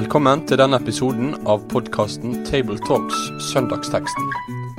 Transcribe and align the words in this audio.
Velkommen 0.00 0.46
til 0.48 0.56
denne 0.56 0.78
episoden 0.80 1.34
av 1.44 1.66
podkasten 1.68 2.38
Tabletalks 2.48 3.18
Søndagsteksten, 3.50 4.28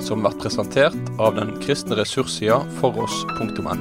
som 0.02 0.24
blir 0.24 0.34
presentert 0.42 0.96
av 1.22 1.36
den 1.36 1.52
kristne 1.62 1.94
ressurssida 2.00 2.56
foross.no. 2.80 3.76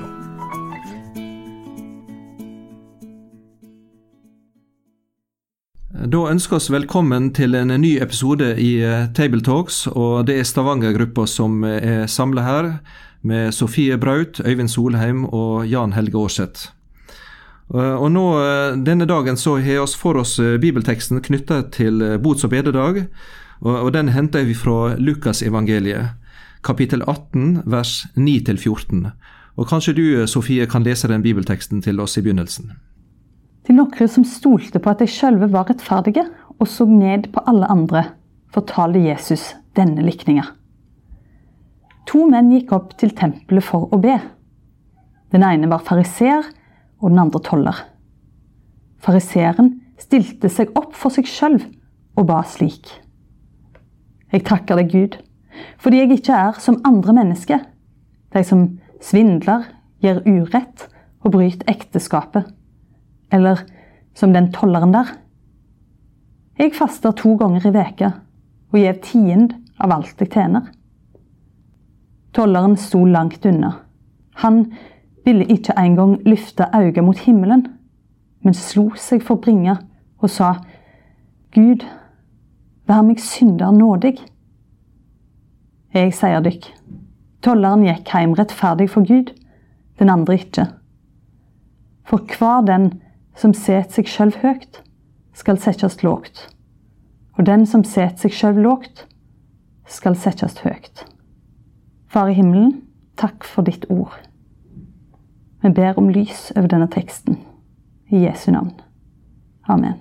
Da 6.12 6.20
ønsker 6.28 6.58
vi 6.58 6.58
oss 6.58 6.68
velkommen 6.74 7.30
til 7.38 7.56
en 7.56 7.72
ny 7.72 7.94
episode 8.04 8.50
i 8.60 8.74
eh, 8.84 9.06
Tabletalks. 9.16 9.86
og 9.94 10.26
Det 10.28 10.42
er 10.42 10.50
Stavanger-gruppa 10.50 11.24
som 11.24 11.64
er 11.64 12.04
samla 12.04 12.44
her, 12.44 12.68
med 13.22 13.56
Sofie 13.56 13.96
Braut, 13.96 14.42
Øyvind 14.44 14.68
Solheim 14.68 15.24
og 15.24 15.64
Jan 15.72 15.96
Helge 15.96 16.20
Aarseth. 16.20 16.68
Eh, 17.74 17.96
og 18.02 18.10
nå, 18.10 18.24
eh, 18.42 18.76
Denne 18.82 19.06
dagen 19.06 19.36
så 19.36 19.58
har 19.58 19.86
vi 19.86 19.96
for 19.96 20.16
oss 20.16 20.38
eh, 20.38 20.58
bibelteksten 20.58 21.20
knytta 21.22 21.70
til 21.70 22.18
bots- 22.18 22.44
og 22.44 22.50
bededag. 22.50 23.06
og 23.62 23.92
Den 23.92 24.08
henter 24.08 24.44
vi 24.44 24.54
fra 24.54 24.96
Lukasevangeliet, 24.96 26.16
kapittel 26.62 27.02
18, 27.02 27.62
vers 27.66 28.06
9-14. 28.16 29.12
Og 29.56 29.68
Kanskje 29.68 29.94
du, 29.94 30.26
Sofie, 30.26 30.66
kan 30.66 30.82
lese 30.82 31.08
den 31.08 31.22
bibelteksten 31.22 31.82
til 31.82 32.00
oss 32.00 32.16
i 32.16 32.22
begynnelsen? 32.22 32.72
Til 33.66 33.74
noen 33.74 34.08
som 34.08 34.24
stolte 34.24 34.80
på 34.80 34.90
at 34.90 34.98
de 34.98 35.06
sjølve 35.06 35.52
var 35.52 35.68
rettferdige 35.68 36.24
og 36.58 36.68
så 36.68 36.86
ned 36.88 37.30
på 37.32 37.44
alle 37.46 37.66
andre, 37.68 38.04
fortalte 38.52 38.98
Jesus 38.98 39.54
denne 39.76 40.00
likninga. 40.02 40.44
To 42.08 42.26
menn 42.26 42.50
gikk 42.50 42.72
opp 42.72 42.96
til 42.98 43.10
tempelet 43.10 43.62
for 43.62 43.92
å 43.92 44.00
be. 44.00 44.16
Den 45.30 45.44
ene 45.44 45.68
var 45.68 45.84
fariseer 45.84 46.48
og 47.00 47.10
den 47.10 47.22
andre 47.22 47.40
toller. 47.44 47.84
Fariseeren 49.00 49.74
stilte 50.00 50.50
seg 50.52 50.72
opp 50.78 50.94
for 50.96 51.12
seg 51.12 51.28
sjøl 51.28 51.58
og 52.18 52.26
ba 52.28 52.42
slik. 52.46 52.88
Jeg 54.30 54.44
takker 54.46 54.78
deg, 54.78 54.92
Gud, 54.92 55.18
fordi 55.80 56.02
jeg 56.02 56.18
ikke 56.18 56.36
er 56.36 56.60
som 56.62 56.78
andre 56.86 57.14
mennesker, 57.16 57.64
de 58.30 58.42
som 58.46 58.66
svindler, 59.02 59.66
gjør 60.00 60.22
urett 60.28 60.86
og 61.20 61.34
bryter 61.34 61.68
ekteskapet, 61.68 62.46
eller 63.32 63.64
som 64.16 64.32
den 64.32 64.48
tolleren 64.54 64.94
der. 64.94 65.10
Jeg 66.60 66.76
faster 66.76 67.12
to 67.16 67.34
ganger 67.40 67.66
i 67.68 67.74
veka 67.74 68.12
og 68.70 68.78
gjev 68.78 69.00
tiend 69.04 69.54
av 69.80 69.92
alt 69.96 70.20
jeg 70.20 70.30
tjener. 70.32 70.68
Tolleren 72.36 72.76
sto 72.78 73.02
langt 73.08 73.44
unna. 73.48 73.72
Han 74.44 74.70
ville 75.24 75.44
ikke 75.44 75.76
engang 75.78 76.18
løfte 76.26 76.66
øynene 76.74 77.02
mot 77.06 77.18
himmelen, 77.18 77.66
men 78.42 78.54
slo 78.54 78.90
seg 78.96 79.22
for 79.22 79.40
bringa 79.40 79.76
og 80.20 80.30
sa, 80.30 80.54
Gud, 81.54 81.84
vær 82.88 83.02
meg 83.02 83.20
synder 83.20 83.72
nådig. 83.74 84.16
Jeg 85.94 86.14
sier 86.14 86.42
dykk, 86.44 86.68
tolleren 87.42 87.84
gikk 87.86 88.12
hjem 88.14 88.36
rettferdig 88.38 88.88
for 88.92 89.06
Gud, 89.06 89.32
den 89.98 90.12
andre 90.12 90.38
ikke. 90.38 90.66
For 92.06 92.22
hver 92.38 92.64
den 92.66 92.92
som 93.36 93.54
setter 93.54 94.00
seg 94.00 94.10
sjøl 94.10 94.34
høgt, 94.42 94.82
skal 95.34 95.58
settes 95.60 96.00
lågt, 96.02 96.48
og 97.38 97.46
den 97.46 97.66
som 97.66 97.84
setter 97.86 98.26
seg 98.26 98.36
sjøl 98.36 98.62
lågt, 98.64 99.06
skal 99.90 100.14
settes 100.14 100.60
høgt. 100.62 101.04
Far 102.10 102.30
i 102.30 102.34
himmelen, 102.38 102.80
takk 103.18 103.46
for 103.46 103.66
ditt 103.66 103.86
ord. 103.90 104.14
Vi 105.62 105.70
ber 105.70 105.98
om 105.98 106.10
lys 106.10 106.52
over 106.56 106.68
denne 106.68 106.88
teksten. 106.88 107.36
I 108.10 108.24
Jesu 108.24 108.50
navn. 108.50 108.72
Amen. 109.68 110.00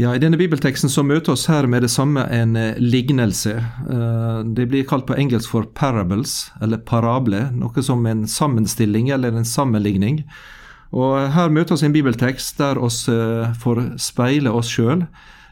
Ja, 0.00 0.14
I 0.16 0.20
denne 0.22 0.38
bibelteksten 0.40 0.88
så 0.88 1.02
møter 1.04 1.34
oss 1.34 1.42
her 1.50 1.66
med 1.68 1.82
det 1.84 1.90
samme 1.92 2.22
en 2.32 2.54
eh, 2.56 2.78
lignelse. 2.80 3.52
Eh, 3.60 4.38
det 4.56 4.64
blir 4.70 4.86
kalt 4.88 5.04
på 5.10 5.16
engelsk 5.18 5.50
for 5.52 5.66
parables, 5.76 6.46
eller 6.64 6.80
parable, 6.88 7.42
noe 7.52 7.84
som 7.84 8.06
en 8.08 8.22
sammenstilling 8.24 9.10
eller 9.12 9.36
en 9.36 9.44
sammenligning. 9.44 10.22
Og 10.96 11.28
Her 11.34 11.52
møter 11.52 11.76
oss 11.76 11.84
en 11.84 11.92
bibeltekst 11.92 12.56
der 12.62 12.80
oss 12.80 13.02
eh, 13.12 13.52
får 13.60 13.82
speile 14.00 14.54
oss 14.56 14.72
sjøl 14.72 15.04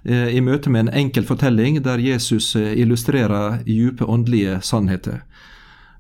i 0.09 0.41
møte 0.41 0.71
med 0.73 0.87
en 0.87 0.95
enkel 1.03 1.25
fortelling 1.27 1.81
der 1.85 2.01
Jesus 2.01 2.55
illustrerer 2.57 3.59
dype 3.67 4.07
åndelige 4.09 4.55
sannheter. 4.65 5.19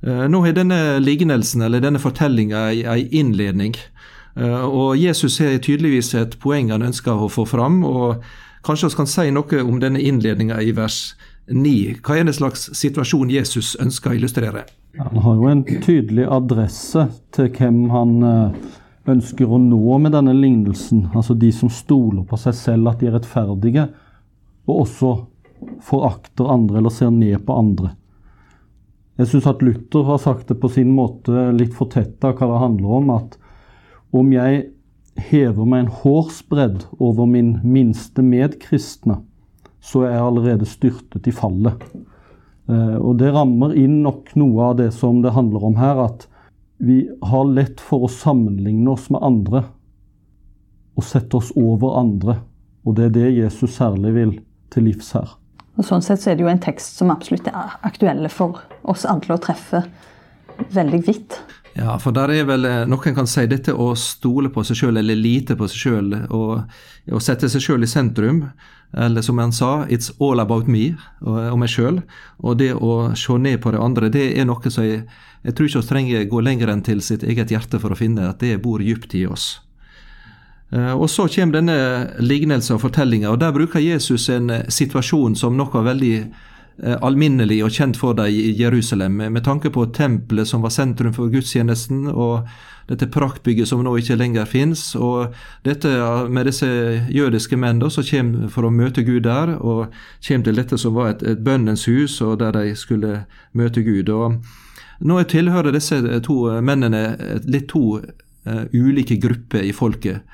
Eh, 0.07 0.27
nå 0.31 0.41
har 0.45 0.55
denne 0.55 0.99
lignelsen, 1.03 1.63
eller 1.63 1.83
denne 1.83 1.99
fortellinga, 1.99 2.69
ei 2.71 3.09
innledning. 3.11 3.75
Eh, 4.39 4.65
og 4.65 4.97
Jesus 4.97 5.39
har 5.43 5.59
tydeligvis 5.59 6.15
et 6.15 6.39
poeng 6.43 6.71
han 6.71 6.87
ønsker 6.87 7.25
å 7.25 7.31
få 7.33 7.47
fram. 7.49 7.83
og 7.85 8.23
Kanskje 8.63 8.91
vi 8.91 8.99
kan 9.01 9.11
si 9.11 9.31
noe 9.31 9.63
om 9.63 9.81
denne 9.81 10.01
innledninga 10.03 10.61
i 10.63 10.73
vers 10.73 11.15
9. 11.49 11.99
Hva 12.05 12.19
er 12.19 12.29
det 12.29 12.37
slags 12.37 12.69
situasjon 12.77 13.31
Jesus 13.33 13.77
ønsker 13.81 14.13
å 14.13 14.19
illustrere? 14.19 14.67
Han 14.99 15.23
har 15.25 15.39
jo 15.39 15.49
en 15.49 15.65
tydelig 15.65 16.27
adresse 16.27 17.07
til 17.35 17.49
hvem 17.55 17.87
han 17.91 18.15
eh, 18.23 18.69
ønsker 19.09 19.51
å 19.51 19.61
nå 19.63 19.99
med 20.03 20.15
denne 20.15 20.35
lignelsen. 20.37 21.09
Altså 21.15 21.35
de 21.35 21.51
som 21.55 21.71
stoler 21.73 22.27
på 22.29 22.39
seg 22.41 22.57
selv 22.59 22.93
at 22.93 23.01
de 23.01 23.09
er 23.09 23.17
rettferdige, 23.17 23.89
og 24.69 24.85
også 24.85 25.15
forakter 25.83 26.51
andre 26.53 26.79
eller 26.79 26.93
ser 26.95 27.11
ned 27.15 27.41
på 27.47 27.57
andre. 27.57 27.95
Jeg 29.19 29.33
syns 29.33 29.49
at 29.51 29.63
Luther 29.67 30.05
har 30.07 30.21
sagt 30.23 30.51
det 30.51 30.61
på 30.63 30.71
sin 30.71 30.93
måte 30.95 31.49
litt 31.57 31.75
fortetta 31.75 32.31
hva 32.31 32.51
det 32.53 32.61
handler 32.63 32.99
om. 33.01 33.09
At 33.17 33.39
om 34.15 34.31
jeg 34.33 34.69
hever 35.19 35.67
meg 35.67 35.85
en 35.85 35.97
hårsbredd 36.05 36.85
over 37.03 37.27
min 37.27 37.57
minste 37.67 38.23
medkristne, 38.23 39.19
så 39.83 40.05
er 40.07 40.15
jeg 40.15 40.27
allerede 40.29 40.69
styrtet 40.71 41.27
i 41.27 41.35
fallet. 41.35 41.83
Eh, 42.71 42.97
og 42.99 43.19
det 43.19 43.33
rammer 43.35 43.75
inn 43.79 44.03
nok 44.05 44.35
noe 44.39 44.71
av 44.71 44.79
det 44.83 44.93
som 44.95 45.23
det 45.25 45.35
handler 45.35 45.67
om 45.67 45.79
her, 45.81 46.05
at 46.05 46.29
vi 46.79 47.09
har 47.27 47.51
lett 47.51 47.83
for 47.83 48.07
å 48.07 48.13
sammenligne 48.13 48.93
oss 48.93 49.09
med 49.11 49.25
andre 49.27 49.65
og 50.99 51.07
sette 51.07 51.39
oss 51.39 51.51
over 51.59 51.99
andre. 51.99 52.39
Og 52.87 52.95
det 52.99 53.09
er 53.09 53.15
det 53.17 53.35
Jesus 53.35 53.75
særlig 53.79 54.15
vil 54.15 54.33
til 54.71 54.87
livs 54.87 55.11
her. 55.17 55.35
Og 55.79 55.87
Sånn 55.87 56.03
sett 56.03 56.23
så 56.23 56.33
er 56.33 56.39
det 56.39 56.43
jo 56.43 56.51
en 56.51 56.63
tekst 56.63 56.99
som 56.99 57.13
absolutt 57.15 57.47
er 57.51 57.79
aktuelle 57.87 58.31
for 58.33 58.59
oss 58.83 59.07
alle 59.07 59.37
å 59.37 59.43
treffe 59.43 59.85
veldig 60.75 61.01
vidt. 61.07 61.39
Ja, 61.79 61.95
for 62.03 62.15
der 62.17 62.33
er 62.35 62.49
vel 62.49 62.67
eh, 62.67 62.81
Noen 62.91 63.15
kan 63.15 63.29
si 63.31 63.45
dette 63.47 63.71
å 63.71 63.93
stole 63.99 64.51
på 64.51 64.65
seg 64.67 64.81
sjøl 64.81 64.99
eller 64.99 65.19
lite 65.19 65.55
på 65.59 65.69
seg 65.71 65.85
sjøl 65.85 66.17
og, 66.35 66.75
sette 67.23 67.51
seg 67.53 67.63
sjøl 67.63 67.87
i 67.87 67.91
sentrum. 67.91 68.49
Eller 68.97 69.23
som 69.23 69.39
han 69.39 69.53
sa, 69.53 69.85
'it's 69.85 70.11
all 70.19 70.41
about 70.41 70.67
me' 70.67 70.97
og, 71.21 71.39
og 71.53 71.59
meg 71.61 71.69
sjøl. 71.69 72.03
Og 72.41 72.59
det 72.59 72.73
å 72.75 73.15
se 73.15 73.39
ned 73.39 73.61
på 73.61 73.71
de 73.71 73.79
andre, 73.79 74.09
det 74.09 74.33
er 74.41 74.49
noe 74.49 74.71
som 74.71 74.83
jeg, 74.85 75.05
jeg 75.45 75.55
tror 75.55 75.69
ikke 75.69 75.83
vi 75.83 75.89
trenger 75.93 76.25
gå 76.25 76.41
lenger 76.41 76.73
enn 76.73 76.83
til 76.83 77.03
sitt 77.05 77.23
eget 77.23 77.53
hjerte 77.53 77.79
for 77.79 77.93
å 77.93 78.01
finne 78.01 78.31
at 78.31 78.41
det 78.41 78.63
bor 78.63 78.81
dypt 78.81 79.15
i 79.15 79.27
oss. 79.27 79.61
Eh, 80.71 80.93
og 80.93 81.11
Så 81.11 81.29
kommer 81.29 81.61
denne 81.61 81.79
lignelsen 82.21 82.77
og 82.77 82.85
fortellinga, 82.85 83.31
og 83.33 83.41
der 83.41 83.53
bruker 83.57 83.81
Jesus 83.81 84.29
en 84.29 84.51
eh, 84.51 84.69
situasjon 84.69 85.37
som 85.37 85.57
noe 85.57 85.85
veldig 85.85 86.15
eh, 86.21 86.97
alminnelig 87.01 87.63
og 87.65 87.73
kjent 87.73 87.97
for 87.97 88.17
dem 88.19 88.29
i 88.29 88.53
Jerusalem, 88.59 89.17
med 89.33 89.45
tanke 89.45 89.71
på 89.73 89.87
tempelet 89.97 90.49
som 90.49 90.63
var 90.63 90.75
sentrum 90.75 91.15
for 91.17 91.33
gudstjenesten, 91.33 92.07
og 92.13 92.49
dette 92.89 93.09
praktbygget 93.13 93.69
som 93.69 93.81
nå 93.85 93.95
ikke 94.01 94.17
lenger 94.17 94.49
fins, 94.49 94.95
og 94.97 95.35
dette 95.65 95.89
med 96.29 96.49
disse 96.49 96.69
jødiske 97.13 97.57
menn 97.57 97.81
som 97.91 98.05
kommer 98.05 98.49
for 98.53 98.65
å 98.65 98.73
møte 98.73 99.05
Gud 99.05 99.25
der, 99.25 99.57
og 99.57 99.93
kommer 100.27 100.45
til 100.45 100.61
dette 100.61 100.79
som 100.79 100.97
var 100.97 101.15
et, 101.15 101.23
et 101.23 101.45
bønnens 101.45 101.87
hus, 101.89 102.21
og 102.21 102.41
der 102.41 102.53
de 102.53 102.75
skulle 102.77 103.25
møte 103.53 103.85
Gud. 103.85 104.09
Og 104.09 104.41
nå 105.01 105.23
tilhører 105.29 105.73
disse 105.73 106.01
to 106.25 106.39
mennene 106.65 107.41
litt 107.45 107.69
to 107.69 108.01
uh, 108.01 108.65
ulike 108.73 109.21
grupper 109.21 109.69
i 109.69 109.73
folket. 109.77 110.25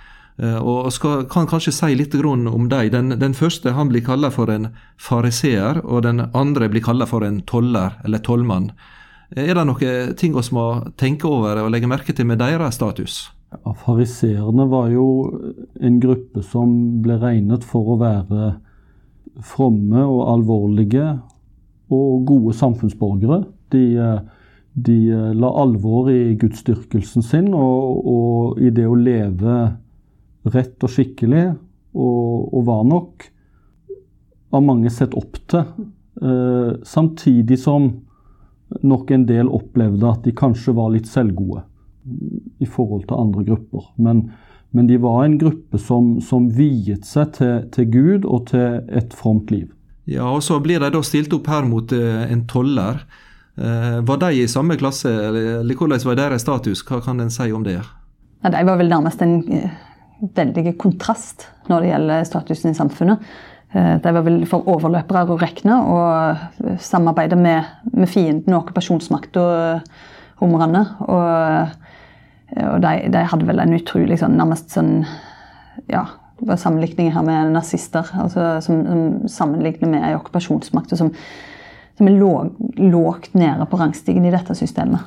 Eh, 0.43 0.59
og 0.59 0.91
skal, 0.93 1.29
kan 1.31 1.47
kanskje 1.47 1.73
si 1.75 1.95
litt 1.95 2.15
om 2.15 2.69
dem. 2.69 2.91
Den, 2.91 3.15
den, 3.21 3.35
første 3.35 3.73
han 3.73 3.89
blir 3.89 4.03
kalla 4.05 4.31
for 4.35 4.51
en 4.51 4.73
fariseer, 4.99 5.85
og 5.85 6.03
den 6.03 6.27
andre 6.35 6.69
blir 6.69 6.83
kalla 6.83 7.07
for 7.07 7.23
en 7.25 7.41
toller, 7.43 8.01
eller 8.05 8.19
tollmann. 8.19 8.73
Eh, 9.31 9.47
er 9.47 9.55
det 9.55 9.67
noen 9.67 10.17
ting 10.19 10.35
vi 10.35 10.43
må 10.51 10.67
tenke 10.97 11.29
over 11.29 11.63
og 11.63 11.71
legge 11.71 11.91
merke 11.91 12.13
til 12.13 12.27
med 12.27 12.43
deres 12.43 12.75
status? 12.75 13.31
Ja, 13.55 13.73
Fariseerne 13.79 14.67
var 14.67 14.91
jo 14.91 15.07
en 15.81 16.01
gruppe 16.03 16.43
som 16.43 17.03
ble 17.03 17.21
regnet 17.23 17.63
for 17.63 17.95
å 17.95 18.01
være 18.01 18.57
fromme 19.43 20.03
og 20.03 20.27
alvorlige 20.33 21.21
og 21.95 22.27
gode 22.27 22.57
samfunnsborgere. 22.59 23.45
De, 23.71 23.85
de 24.75 24.99
la 25.39 25.51
alvor 25.63 26.11
i 26.11 26.35
gudsdyrkelsen 26.39 27.23
sin 27.23 27.53
og, 27.55 28.03
og 28.03 28.63
i 28.63 28.75
det 28.75 28.87
å 28.91 28.99
leve 28.99 29.55
rett 30.53 30.85
og 30.85 30.93
skikkelig, 30.93 31.45
og, 31.95 32.55
og 32.55 32.67
var 32.67 32.83
nok 32.89 33.29
av 34.55 34.65
mange 34.65 34.91
sett 34.93 35.15
opp 35.19 35.39
til. 35.51 35.65
Eh, 36.23 36.73
samtidig 36.87 37.59
som 37.63 37.91
nok 38.83 39.11
en 39.11 39.27
del 39.27 39.51
opplevde 39.51 40.09
at 40.09 40.25
de 40.27 40.35
kanskje 40.37 40.75
var 40.77 40.93
litt 40.95 41.09
selvgode 41.11 41.65
i 42.63 42.69
forhold 42.69 43.07
til 43.09 43.21
andre 43.21 43.45
grupper. 43.51 43.87
Men, 43.97 44.31
Men 44.75 44.89
de 44.91 44.97
var 44.99 45.25
en 45.25 45.37
gruppe 45.39 45.79
som, 45.79 46.21
som 46.21 46.49
viet 46.51 47.07
seg 47.07 47.37
til, 47.37 47.53
til, 47.71 47.85
Gud 47.93 48.25
og 48.27 48.49
til 48.51 48.81
et 48.91 49.15
fromt 49.15 49.53
liv. 49.55 49.69
Ja, 50.11 50.27
og 50.27 50.43
Så 50.43 50.59
blir 50.61 50.83
de 50.83 50.91
da 50.91 51.03
stilt 51.07 51.33
opp 51.33 51.47
her 51.47 51.63
mot 51.63 51.93
uh, 51.95 52.25
en 52.27 52.43
toller. 52.51 53.05
Uh, 53.55 54.03
var 54.03 54.19
de 54.19 54.33
i 54.43 54.49
samme 54.51 54.75
klasse, 54.77 55.09
eller, 55.09 55.77
hvordan 55.79 56.03
var 56.05 56.19
deres 56.19 56.43
status? 56.43 56.83
Hva 56.83 56.99
kan 57.07 57.23
en 57.23 57.31
si 57.31 57.53
om 57.55 57.63
det? 57.63 57.79
Ja, 58.43 58.51
de 58.51 58.65
var 58.67 58.83
vel 58.83 58.91
nærmest 58.91 59.23
en 59.23 59.39
uh, 59.47 59.71
veldig 60.37 60.77
kontrast 60.81 61.49
når 61.71 61.83
det 61.83 61.91
gjelder 61.93 62.29
statusen 62.29 62.73
i 62.73 62.79
samfunnet. 62.79 63.35
De 63.75 64.11
var 64.15 64.23
vel 64.23 64.45
for 64.47 64.69
overløpere 64.71 65.25
å 65.27 65.37
regne 65.41 65.77
og 65.91 66.77
samarbeide 66.79 67.35
med, 67.35 67.73
med 67.91 68.07
fienden 68.07 68.55
og 68.55 68.61
okkupasjonsmakta 68.61 69.47
romerne. 70.39 70.85
Og 71.09 71.75
og 72.55 72.83
de, 72.85 72.93
de, 73.11 73.23
hadde 73.31 73.47
vel 73.49 73.63
en 73.63 73.75
utrolig 73.75 74.19
sånn, 74.21 74.37
nærmest 74.39 74.75
sånn 74.75 74.93
ja, 75.91 76.05
sammenligning 76.61 77.11
her 77.15 77.25
med 77.27 77.55
nazister. 77.55 78.07
altså 78.21 78.61
Som, 78.65 78.85
som 78.87 79.03
sammenligner 79.31 79.91
med 79.91 80.07
ei 80.07 80.15
okkupasjonsmakt 80.19 80.95
som, 80.99 81.11
som 81.99 82.11
er 82.11 82.19
lågt 82.21 83.35
nede 83.39 83.67
på 83.71 83.81
rangstigen 83.81 84.27
i 84.29 84.35
dette 84.35 84.57
systemet. 84.59 85.03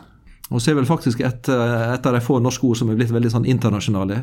Og 0.47 0.61
så 0.61 0.71
er 0.71 0.77
vel 0.79 0.87
faktisk 0.87 1.19
et, 1.25 1.49
et 1.49 2.05
av 2.07 2.15
de 2.15 2.21
få 2.23 2.39
norske 2.39 2.63
ord 2.63 2.79
som 2.79 2.89
er 2.89 2.95
blitt 2.99 3.11
veldig 3.11 3.33
sånn 3.33 3.49
internasjonale. 3.49 4.21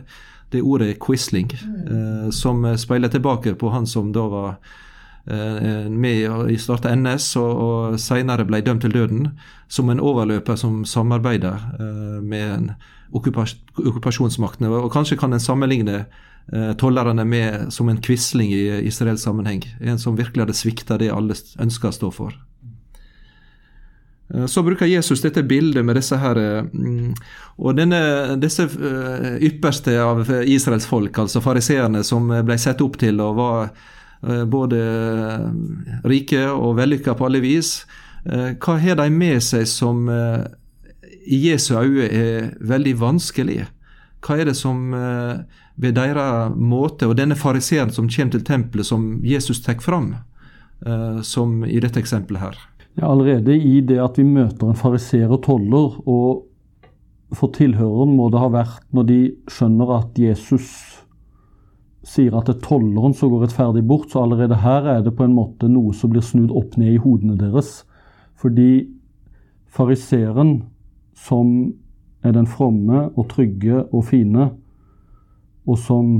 Det 0.52 0.60
er 0.60 0.64
ordet 0.64 0.96
'Quisling', 0.98 1.52
mm. 1.52 1.76
eh, 1.84 2.30
som 2.32 2.64
speiler 2.80 3.12
tilbake 3.12 3.54
på 3.54 3.72
han 3.74 3.86
som 3.86 4.12
da 4.12 4.26
var 4.28 4.56
Eh, 5.26 5.90
med 5.90 6.50
i 6.50 6.58
starta 6.58 6.90
NS, 6.96 7.30
og, 7.40 7.52
og 7.56 8.00
senere 8.00 8.44
ble 8.44 8.60
dømt 8.60 8.82
til 8.84 8.92
døden 8.92 9.30
som 9.72 9.88
en 9.88 10.02
overløper 10.04 10.58
som 10.60 10.82
samarbeider 10.84 11.62
eh, 11.80 12.18
med 12.20 12.44
en 12.44 12.66
okkupas 13.16 13.56
okkupasjonsmaktene. 13.78 14.68
Og 14.68 14.92
kanskje 14.92 15.16
kan 15.16 15.32
en 15.32 15.40
sammenligne 15.40 16.02
eh, 16.52 16.72
tollerne 16.76 17.24
med 17.24 17.72
som 17.72 17.88
en 17.88 18.02
quisling 18.04 18.52
i 18.52 18.66
Israels 18.84 19.24
sammenheng. 19.24 19.64
En 19.80 19.98
som 19.98 20.18
virkelig 20.18 20.44
hadde 20.44 20.58
svikta 20.60 21.00
det 21.00 21.08
alle 21.14 21.38
ønska 21.56 21.88
å 21.88 21.96
stå 21.96 22.12
for. 22.12 22.36
Så 24.50 24.62
bruker 24.66 24.88
Jesus 24.88 25.20
dette 25.22 25.44
bildet 25.46 25.84
med 25.86 25.94
disse 25.94 26.16
her 26.18 26.38
mm, 26.66 27.12
Og 27.62 27.76
denne, 27.78 28.00
disse 28.42 28.64
ypperste 29.46 29.94
av 30.02 30.24
Israels 30.42 30.88
folk, 30.90 31.18
altså 31.22 31.42
fariseerne, 31.44 32.02
som 32.02 32.32
ble 32.42 32.56
satt 32.58 32.82
opp 32.82 32.96
til 32.98 33.20
og 33.22 33.36
var 33.38 33.68
Eh, 34.28 34.44
både 34.44 34.78
eh, 34.80 36.08
rike 36.08 36.46
og 36.48 36.78
vellykka 36.78 37.14
på 37.18 37.28
alle 37.28 37.42
vis. 37.44 37.82
Eh, 38.24 38.54
hva 38.56 38.76
har 38.80 38.98
de 39.00 39.08
med 39.12 39.42
seg 39.44 39.66
som 39.68 40.08
i 41.24 41.40
Jesu 41.48 41.74
øyne 41.76 42.08
er 42.08 42.52
veldig 42.60 42.94
vanskelig? 43.00 43.64
Hva 44.24 44.38
er 44.40 44.48
det 44.48 44.56
som 44.56 44.92
ved 45.76 45.96
deres 45.98 46.54
måte, 46.56 47.08
og 47.08 47.18
denne 47.18 47.36
fariseeren 47.36 47.92
som 47.92 48.08
kommer 48.08 48.32
til 48.32 48.44
tempelet, 48.44 48.86
som 48.88 49.20
Jesus 49.24 49.60
tar 49.60 49.82
fram, 49.84 50.14
som 51.20 51.58
i 51.64 51.76
dette 51.80 52.00
eksempelet 52.00 52.40
her? 52.40 52.56
Ja, 52.94 53.10
allerede 53.10 53.56
i 53.58 53.80
det 53.82 53.98
at 53.98 54.18
vi 54.20 54.24
møter 54.26 54.70
en 54.70 54.78
fariser 54.78 55.30
og 55.34 55.42
toller, 55.46 55.96
og 56.06 56.44
for 57.34 57.50
tilhøreren 57.54 58.14
må 58.14 58.28
det 58.30 58.42
ha 58.42 58.50
vært 58.54 58.84
når 58.94 59.08
de 59.08 59.20
skjønner 59.50 59.90
at 59.96 60.20
Jesus 60.20 60.68
sier 62.04 62.36
at 62.36 62.46
det 62.46 62.58
er 62.58 62.66
tolleren 62.66 63.16
som 63.16 63.32
går 63.32 63.46
rettferdig 63.46 63.82
bort, 63.88 64.10
så 64.12 64.22
allerede 64.22 64.60
her 64.62 64.86
er 64.92 65.02
det 65.02 65.14
på 65.16 65.24
en 65.26 65.34
måte 65.34 65.70
noe 65.72 65.94
som 65.96 66.12
blir 66.12 66.22
snudd 66.22 66.52
opp 66.54 66.76
ned 66.78 66.92
i 66.92 67.00
hodene 67.00 67.36
deres. 67.40 67.82
Fordi 68.38 68.86
fariseeren, 69.74 70.58
som 71.16 71.72
er 72.22 72.34
den 72.36 72.46
fromme 72.46 73.08
og 73.16 73.28
trygge 73.32 73.82
og 73.88 74.04
fine, 74.10 74.50
og 75.64 75.80
som 75.80 76.14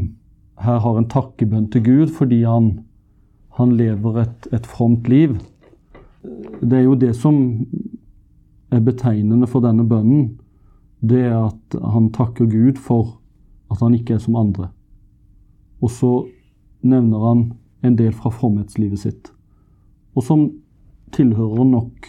her 0.64 0.80
har 0.80 0.98
en 0.98 1.10
takkebønn 1.10 1.68
til 1.70 1.84
Gud 1.84 2.12
fordi 2.16 2.44
han, 2.46 2.70
han 3.58 3.74
lever 3.76 4.22
et, 4.22 4.48
et 4.54 4.66
fromt 4.66 5.08
liv 5.10 5.36
Det 6.60 6.78
er 6.78 6.86
jo 6.86 6.96
det 6.98 7.12
som 7.16 7.36
er 8.72 8.82
betegnende 8.84 9.48
for 9.50 9.64
denne 9.64 9.84
bønnen. 9.88 10.38
Det 11.04 11.26
er 11.28 11.36
at 11.50 11.76
han 11.82 12.10
takker 12.14 12.48
Gud 12.48 12.80
for 12.80 13.18
at 13.72 13.82
han 13.84 13.94
ikke 13.96 14.16
er 14.16 14.22
som 14.24 14.38
andre. 14.40 14.70
Og 15.84 15.92
så 15.92 16.12
nevner 16.84 17.28
han 17.28 17.44
en 17.84 17.96
del 17.98 18.14
fra 18.16 18.32
fromhetslivet 18.32 19.02
sitt. 19.02 19.32
Og 20.14 20.24
som 20.24 20.46
tilhører 21.14 21.66
nok 21.68 22.08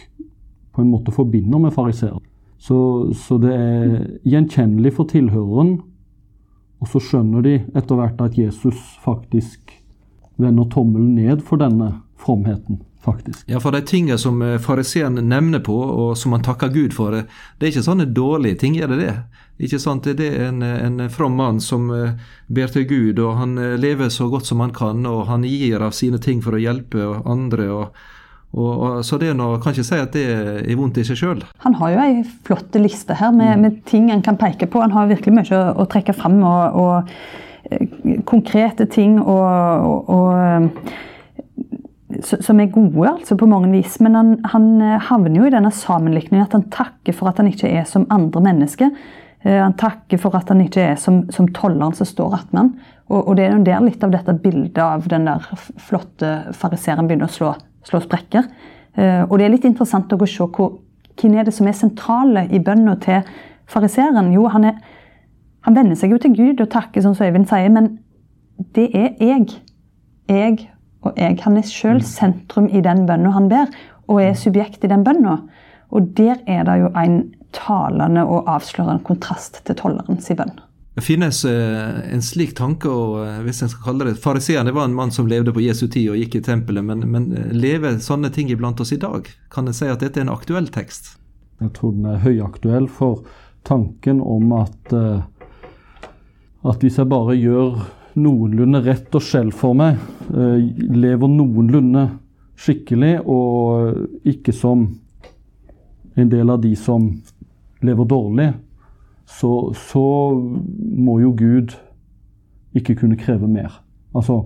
på 0.72 0.82
en 0.82 0.90
måte 0.92 1.12
forbinder 1.14 1.60
med 1.60 1.74
fariseer. 1.74 2.18
Så, 2.58 2.78
så, 3.12 3.36
det 3.40 3.52
er 3.52 4.06
gjenkjennelig 4.24 4.94
for 4.96 5.08
tilhøreren, 5.10 5.76
og 6.80 6.88
så 6.88 7.00
skjønner 7.00 7.44
de 7.44 7.58
etter 7.76 7.98
hvert 7.98 8.20
at 8.24 8.38
Jesus 8.38 8.78
faktisk 9.04 9.75
vender 10.36 10.68
tommelen 10.72 11.14
ned 11.16 11.42
for 11.44 11.60
denne 11.60 11.94
fromheten 12.20 12.82
faktisk. 13.06 13.44
Ja, 13.46 13.60
for 13.60 13.72
de 13.72 13.80
tingene 13.86 14.18
som 14.18 14.42
eh, 14.42 14.58
fariseeren 14.62 15.20
nevner 15.30 15.62
på, 15.64 15.76
og 15.76 16.16
som 16.18 16.34
han 16.34 16.44
takker 16.46 16.72
Gud 16.74 16.96
for, 16.96 17.14
eh, 17.14 17.28
det 17.58 17.68
er 17.68 17.74
ikke 17.74 17.86
sånne 17.86 18.08
dårlige 18.16 18.60
ting, 18.64 18.78
er 18.80 18.90
det 18.90 18.98
det? 19.04 19.14
Ikke 19.66 19.80
sant? 19.80 20.08
Det 20.18 20.26
er 20.26 20.50
en, 20.50 20.60
en 20.62 21.06
from 21.12 21.38
mann 21.38 21.62
som 21.62 21.88
eh, 21.94 22.18
ber 22.48 22.72
til 22.72 22.88
Gud, 22.90 23.22
og 23.22 23.38
han 23.40 23.56
lever 23.80 24.10
så 24.12 24.28
godt 24.32 24.50
som 24.50 24.60
han 24.64 24.74
kan, 24.76 25.06
og 25.06 25.26
han 25.30 25.46
gir 25.46 25.84
av 25.86 25.96
sine 25.96 26.20
ting 26.22 26.42
for 26.44 26.58
å 26.58 26.62
hjelpe 26.62 27.14
andre. 27.24 27.70
og 27.72 28.04
og, 28.56 28.70
og, 28.72 28.92
så 29.04 29.18
det 29.20 29.26
er 29.28 29.34
noe, 29.36 29.58
kan 29.60 29.74
ikke 29.74 29.84
si 29.84 29.96
at 30.00 30.14
det 30.14 30.22
er 30.62 30.76
vondt 30.78 30.96
i 30.96 31.02
seg 31.04 31.18
sjøl. 31.20 31.42
Han 31.66 31.74
har 31.76 31.90
jo 31.92 32.04
ei 32.06 32.22
flott 32.46 32.78
liste 32.80 33.18
her 33.18 33.34
med, 33.34 33.50
mm. 33.58 33.64
med, 33.66 33.80
ting 33.90 34.06
han 34.08 34.22
kan 34.24 34.38
peke 34.40 34.68
på. 34.70 34.80
Han 34.80 34.94
har 34.94 35.10
virkelig 35.10 35.34
mye 35.34 35.58
å, 35.58 35.74
å 35.82 35.84
trekke 35.92 36.14
fram. 36.16 36.38
Og, 36.46 36.78
og 36.80 37.10
konkrete 38.28 38.86
ting 38.90 39.18
og, 39.20 40.08
og 40.12 40.86
som 42.22 42.60
er 42.60 42.72
gode 42.72 43.08
altså 43.10 43.36
på 43.38 43.48
mange 43.50 43.70
vis. 43.72 43.98
Men 44.04 44.14
han, 44.18 44.32
han 44.52 44.66
eh, 44.82 44.98
havner 45.08 45.40
jo 45.40 45.46
i 45.48 45.54
denne 45.54 45.72
sammenlikningen 45.74 46.46
at 46.46 46.56
han 46.56 46.68
takker 46.72 47.16
for 47.16 47.30
at 47.30 47.40
han 47.42 47.50
ikke 47.50 47.70
er 47.70 47.86
som 47.88 48.06
andre 48.14 48.42
mennesker. 48.46 48.92
Eh, 49.42 49.58
han 49.58 49.76
takker 49.78 50.20
for 50.22 50.36
at 50.38 50.52
han 50.52 50.62
ikke 50.64 50.84
er 50.92 51.00
som, 51.00 51.24
som 51.34 51.50
tolleren 51.56 51.96
som 51.96 52.08
står 52.08 52.38
attmed 52.40 52.62
han. 52.62 52.72
Og, 53.06 53.20
og, 53.20 53.34
det 53.38 53.46
er 53.46 53.52
jo 53.54 53.66
der 53.66 53.84
litt 53.84 54.02
av 54.02 54.14
dette 54.14 54.34
bildet 54.42 54.80
av 54.82 55.04
den 55.10 55.28
der 55.28 55.44
flotte 55.78 56.32
fariseeren 56.58 57.06
begynner 57.06 57.30
å 57.30 57.36
slå, 57.36 57.52
slå 57.86 58.02
sprekker. 58.02 58.48
Eh, 58.96 59.22
og 59.26 59.36
det 59.38 59.46
er 59.46 59.54
litt 59.54 59.68
interessant 59.68 60.14
å 60.14 60.18
se 60.26 60.46
hvor, 60.46 60.78
hvem 61.16 61.36
er 61.38 61.46
det 61.46 61.54
som 61.54 61.68
er 61.68 61.76
sentrale 61.78 62.46
i 62.50 62.62
bønna 62.62 62.96
til 63.02 63.26
fariseeren. 63.70 64.32
Jo, 64.34 64.48
han, 64.50 64.70
er, 64.72 64.80
han 65.66 65.74
vender 65.74 65.98
seg 65.98 66.14
jo 66.14 66.18
til 66.22 66.34
Gud 66.36 66.60
og 66.62 66.70
takker, 66.70 67.02
som 67.02 67.16
Øyvind 67.18 67.48
sier, 67.50 67.72
men 67.74 67.96
det 68.76 68.86
er 68.94 69.16
jeg. 69.18 69.48
Jeg 70.30 70.68
og 71.02 71.18
jeg. 71.18 71.40
Han 71.42 71.58
er 71.58 71.66
sjøl 71.66 71.98
mm. 71.98 72.06
sentrum 72.06 72.68
i 72.70 72.82
den 72.84 73.02
bønna 73.08 73.32
han 73.34 73.48
ber, 73.50 73.72
og 74.06 74.22
er 74.22 74.38
subjekt 74.38 74.86
i 74.86 74.90
den 74.92 75.02
bønna. 75.06 75.40
Og 75.90 76.12
der 76.18 76.38
er 76.46 76.62
det 76.68 76.78
jo 76.84 76.92
en 76.98 77.18
talende 77.56 78.22
og 78.26 78.46
avslørende 78.50 79.02
kontrast 79.06 79.62
til 79.66 79.78
tollerens 79.78 80.30
bønn. 80.38 80.54
Det 80.96 81.04
finnes 81.04 81.42
eh, 81.44 81.98
en 82.14 82.22
slik 82.24 82.54
tanke, 82.56 82.88
og 82.88 83.18
eh, 83.26 83.42
hvis 83.44 83.64
en 83.64 83.68
skal 83.72 83.90
kalle 83.90 84.06
det 84.08 84.16
Fariseeren 84.22 84.70
var 84.72 84.86
en 84.88 84.96
mann 84.96 85.12
som 85.12 85.26
levde 85.28 85.52
på 85.52 85.60
Jesu 85.66 85.84
tid 85.90 86.08
og 86.14 86.20
gikk 86.22 86.38
i 86.38 86.44
tempelet, 86.46 86.86
men, 86.86 87.02
men 87.10 87.26
eh, 87.36 87.50
lever 87.52 87.98
sånne 88.00 88.30
ting 88.32 88.48
iblant 88.54 88.80
oss 88.80 88.94
i 88.96 89.02
dag? 89.02 89.28
Kan 89.52 89.68
en 89.68 89.76
si 89.76 89.90
at 89.90 90.00
dette 90.00 90.22
er 90.22 90.28
en 90.28 90.32
aktuell 90.32 90.70
tekst? 90.72 91.16
Jeg 91.60 91.74
tror 91.76 91.92
den 91.98 92.08
er 92.08 92.22
høyaktuell 92.22 92.88
for 92.88 93.26
tanken 93.66 94.22
om 94.22 94.54
at, 94.56 94.94
at 96.66 96.82
hvis 96.82 96.98
jeg 96.98 97.08
bare 97.10 97.36
gjør 97.38 97.80
noenlunde 98.16 98.80
rett 98.86 99.14
og 99.14 99.24
skjell 99.24 99.52
for 99.54 99.76
meg, 99.76 99.98
eh, 100.32 100.62
lever 100.96 101.30
noenlunde 101.30 102.06
skikkelig 102.56 103.18
og 103.28 104.26
ikke 104.26 104.54
som 104.56 104.86
en 106.16 106.30
del 106.32 106.50
av 106.50 106.62
de 106.62 106.72
som 106.80 107.10
lever 107.84 108.08
dårlig, 108.08 108.50
så, 109.26 109.72
så 109.76 110.06
må 110.36 111.18
jo 111.20 111.34
Gud 111.36 111.74
ikke 112.76 112.96
kunne 113.02 113.18
kreve 113.20 113.48
mer. 113.50 113.82
Altså, 114.16 114.44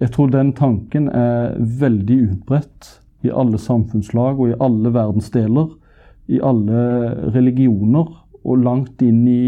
jeg 0.00 0.10
tror 0.14 0.32
den 0.32 0.52
tanken 0.58 1.06
er 1.14 1.54
veldig 1.58 2.18
utbredt 2.32 2.96
i 3.26 3.30
alle 3.30 3.60
samfunnslag 3.62 4.40
og 4.40 4.50
i 4.50 4.58
alle 4.62 4.90
verdensdeler, 4.94 5.70
i 6.28 6.40
alle 6.44 6.80
religioner 7.34 8.10
og 8.42 8.64
langt 8.64 9.02
inn 9.04 9.22
i 9.30 9.44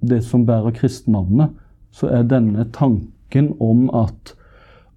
det 0.00 0.22
som 0.26 0.46
bærer 0.48 0.74
kristennavnet 0.76 1.56
så 1.94 2.10
er 2.10 2.28
denne 2.28 2.66
tanken 2.74 3.52
om 3.62 3.88
at, 3.96 4.34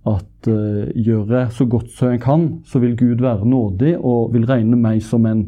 at 0.10 0.50
uh, 0.50 0.86
gjør 0.94 1.34
jeg 1.38 1.56
så 1.58 1.68
godt 1.70 1.92
som 1.96 2.14
jeg 2.14 2.22
kan, 2.24 2.48
så 2.70 2.82
vil 2.84 2.96
Gud 3.00 3.24
være 3.24 3.48
nådig 3.50 3.98
og 4.00 4.34
vil 4.36 4.48
regne 4.50 4.80
meg 4.80 5.04
som 5.06 5.26
en, 5.30 5.46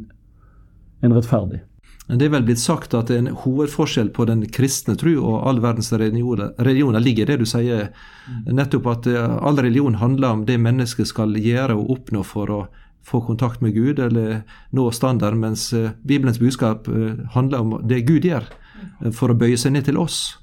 en 1.05 1.15
rettferdig. 1.15 1.62
Det 2.05 2.27
er 2.27 2.35
vel 2.35 2.43
blitt 2.45 2.62
sagt 2.62 2.93
at 2.93 3.09
en 3.09 3.31
hovedforskjell 3.33 4.12
på 4.13 4.27
den 4.29 4.43
kristne 4.53 4.93
tro 5.00 5.15
og 5.24 5.47
all 5.50 5.62
verdens 5.63 5.89
religioner, 5.89 6.51
religioner 6.62 7.01
ligger 7.01 7.25
i 7.25 7.31
det 7.31 7.39
du 7.41 7.50
sier, 7.50 7.88
nettopp 8.45 8.89
at 8.91 9.09
eh, 9.09 9.38
all 9.41 9.57
religion 9.57 9.97
handler 9.97 10.35
om 10.35 10.43
det 10.45 10.59
mennesket 10.62 11.09
skal 11.09 11.33
gjøre 11.33 11.74
og 11.74 11.95
oppnå 11.95 12.21
for 12.21 12.53
å 12.53 12.59
få 13.05 13.24
kontakt 13.25 13.63
med 13.65 13.74
Gud 13.74 13.97
eller 14.01 14.43
nå 14.77 14.85
standard, 14.93 15.33
mens 15.33 15.71
eh, 15.74 15.95
Bibelens 16.05 16.38
budskap 16.38 16.85
handler 17.33 17.65
om 17.65 17.74
det 17.89 18.03
Gud 18.05 18.29
gjør 18.29 18.45
for 19.12 19.32
å 19.32 19.38
bøye 19.38 19.58
seg 19.58 19.75
ned 19.75 19.86
til 19.86 19.98
oss. 20.01 20.38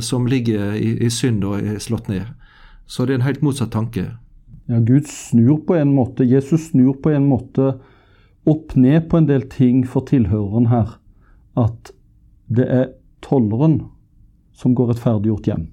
som 0.00 0.26
ligger 0.26 0.72
i, 0.80 0.94
i 1.04 1.10
synd 1.12 1.44
og 1.44 1.60
er 1.60 1.78
slått 1.78 2.08
ned. 2.08 2.24
Så 2.88 3.04
det 3.04 3.12
er 3.12 3.18
en 3.18 3.26
helt 3.26 3.42
motsatt 3.44 3.70
tanke. 3.74 4.06
Ja, 4.68 4.78
Gud 4.80 5.06
snur 5.08 5.58
på 5.66 5.76
en 5.76 5.92
måte, 5.92 6.24
Jesus 6.24 6.70
snur 6.70 6.94
på 7.02 7.10
en 7.12 7.26
måte 7.28 7.74
opp 8.48 8.74
ned 8.76 9.10
på 9.10 9.20
en 9.20 9.28
del 9.28 9.44
ting 9.48 9.84
for 9.84 10.08
tilhøreren 10.08 10.70
her. 10.72 10.96
At 11.56 11.92
det 12.48 12.64
er 12.72 12.90
tolleren 13.24 13.82
som 14.56 14.74
går 14.76 14.94
rettferdiggjort 14.94 15.48
hjem. 15.50 15.66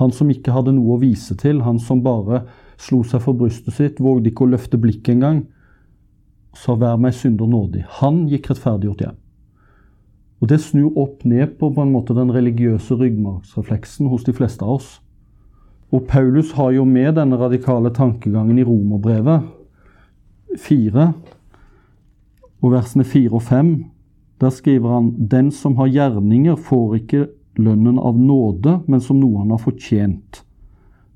Han 0.00 0.14
som 0.14 0.30
ikke 0.30 0.54
hadde 0.54 0.74
noe 0.74 0.96
å 0.96 1.02
vise 1.02 1.36
til, 1.38 1.62
han 1.62 1.78
som 1.78 2.02
bare 2.02 2.44
slo 2.82 3.04
seg 3.06 3.22
for 3.22 3.38
brystet 3.38 3.76
sitt, 3.76 4.02
vågde 4.02 4.32
ikke 4.32 4.46
å 4.46 4.52
løfte 4.56 4.80
blikket 4.80 5.14
engang, 5.14 5.44
sa 6.54 6.74
'vær 6.74 6.98
meg 6.98 7.14
synder 7.14 7.46
nådig'. 7.46 7.86
Han 8.00 8.26
gikk 8.28 8.50
rettferdiggjort 8.50 9.00
hjem. 9.00 9.18
Og 10.42 10.48
Det 10.48 10.60
snur 10.60 10.96
opp 10.98 11.24
ned 11.24 11.58
på, 11.58 11.70
på 11.70 11.82
en 11.82 11.92
måte 11.92 12.14
den 12.16 12.32
religiøse 12.34 12.96
ryggmargsrefleksen 13.00 14.10
hos 14.12 14.24
de 14.26 14.34
fleste 14.36 14.64
av 14.64 14.78
oss. 14.78 14.88
Og 15.94 16.06
Paulus 16.10 16.52
har 16.58 16.72
jo 16.74 16.84
med 16.84 17.14
denne 17.16 17.38
radikale 17.38 17.92
tankegangen 17.94 18.58
i 18.58 18.64
Romerbrevet 18.66 19.46
4, 20.58 21.12
og 22.62 22.72
versene 22.72 23.04
4 23.04 23.30
og 23.34 23.42
5. 23.42 23.70
Der 24.40 24.50
skriver 24.50 24.96
han 24.96 25.12
den 25.30 25.50
som 25.54 25.76
har 25.76 25.92
gjerninger, 25.92 26.56
får 26.56 26.96
ikke 26.98 27.26
lønnen 27.58 27.98
av 27.98 28.18
nåde, 28.18 28.80
men 28.86 29.00
som 29.00 29.20
noe 29.20 29.44
han 29.44 29.54
har 29.54 29.62
fortjent. 29.62 30.42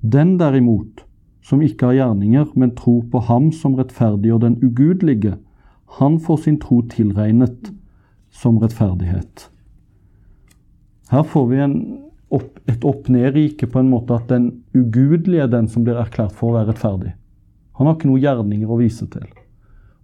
Den 0.01 0.37
derimot, 0.39 1.05
som 1.43 1.63
ikke 1.65 1.91
har 1.91 1.99
gjerninger, 1.99 2.47
men 2.55 2.77
tror 2.77 3.03
på 3.11 3.23
ham 3.27 3.51
som 3.53 3.75
rettferdiggjør 3.79 4.45
den 4.45 4.59
ugudelige, 4.63 5.35
han 5.99 6.21
får 6.21 6.45
sin 6.45 6.59
tro 6.61 6.83
tilregnet 6.93 7.73
som 8.38 8.59
rettferdighet. 8.62 9.49
Her 11.11 11.23
får 11.23 11.47
vi 11.50 11.61
opp, 12.28 12.59
et 12.68 12.85
opp-ned-rike 12.85 13.66
på 13.66 13.80
en 13.80 13.90
måte 13.90 14.14
at 14.14 14.28
den 14.30 14.50
ugudelige 14.76 15.47
er 15.47 15.50
den 15.52 15.68
som 15.73 15.87
blir 15.87 15.99
erklært 15.99 16.37
for 16.37 16.52
å 16.52 16.59
være 16.59 16.71
rettferdig. 16.73 17.14
Han 17.78 17.88
har 17.88 17.97
ikke 17.97 18.11
noen 18.11 18.23
gjerninger 18.23 18.71
å 18.71 18.78
vise 18.78 19.07
til. 19.11 19.26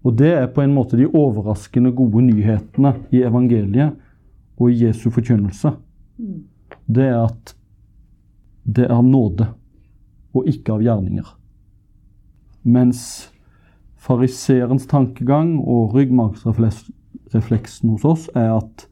Og 0.04 0.16
det 0.18 0.32
er 0.36 0.50
på 0.52 0.64
en 0.64 0.74
måte 0.74 0.98
de 1.00 1.06
overraskende 1.08 1.92
gode 1.96 2.24
nyhetene 2.26 2.94
i 3.14 3.22
evangeliet 3.24 3.94
og 4.58 4.70
i 4.70 4.84
Jesu 4.84 5.08
forkynnelse. 5.14 5.74
Det 6.86 7.06
er 7.06 7.20
at 7.22 7.54
det 8.64 8.88
er 8.88 8.96
av 8.96 9.04
nåde 9.06 9.48
og 10.34 10.48
ikke 10.50 10.74
av 10.74 10.84
gjerninger. 10.84 11.26
Mens 12.64 13.30
fariserens 14.04 14.86
tankegang 14.88 15.58
og 15.60 15.94
ryggmargsrefleksen 17.34 17.90
hos 17.90 18.04
oss 18.04 18.28
er 18.34 18.52
at 18.54 18.86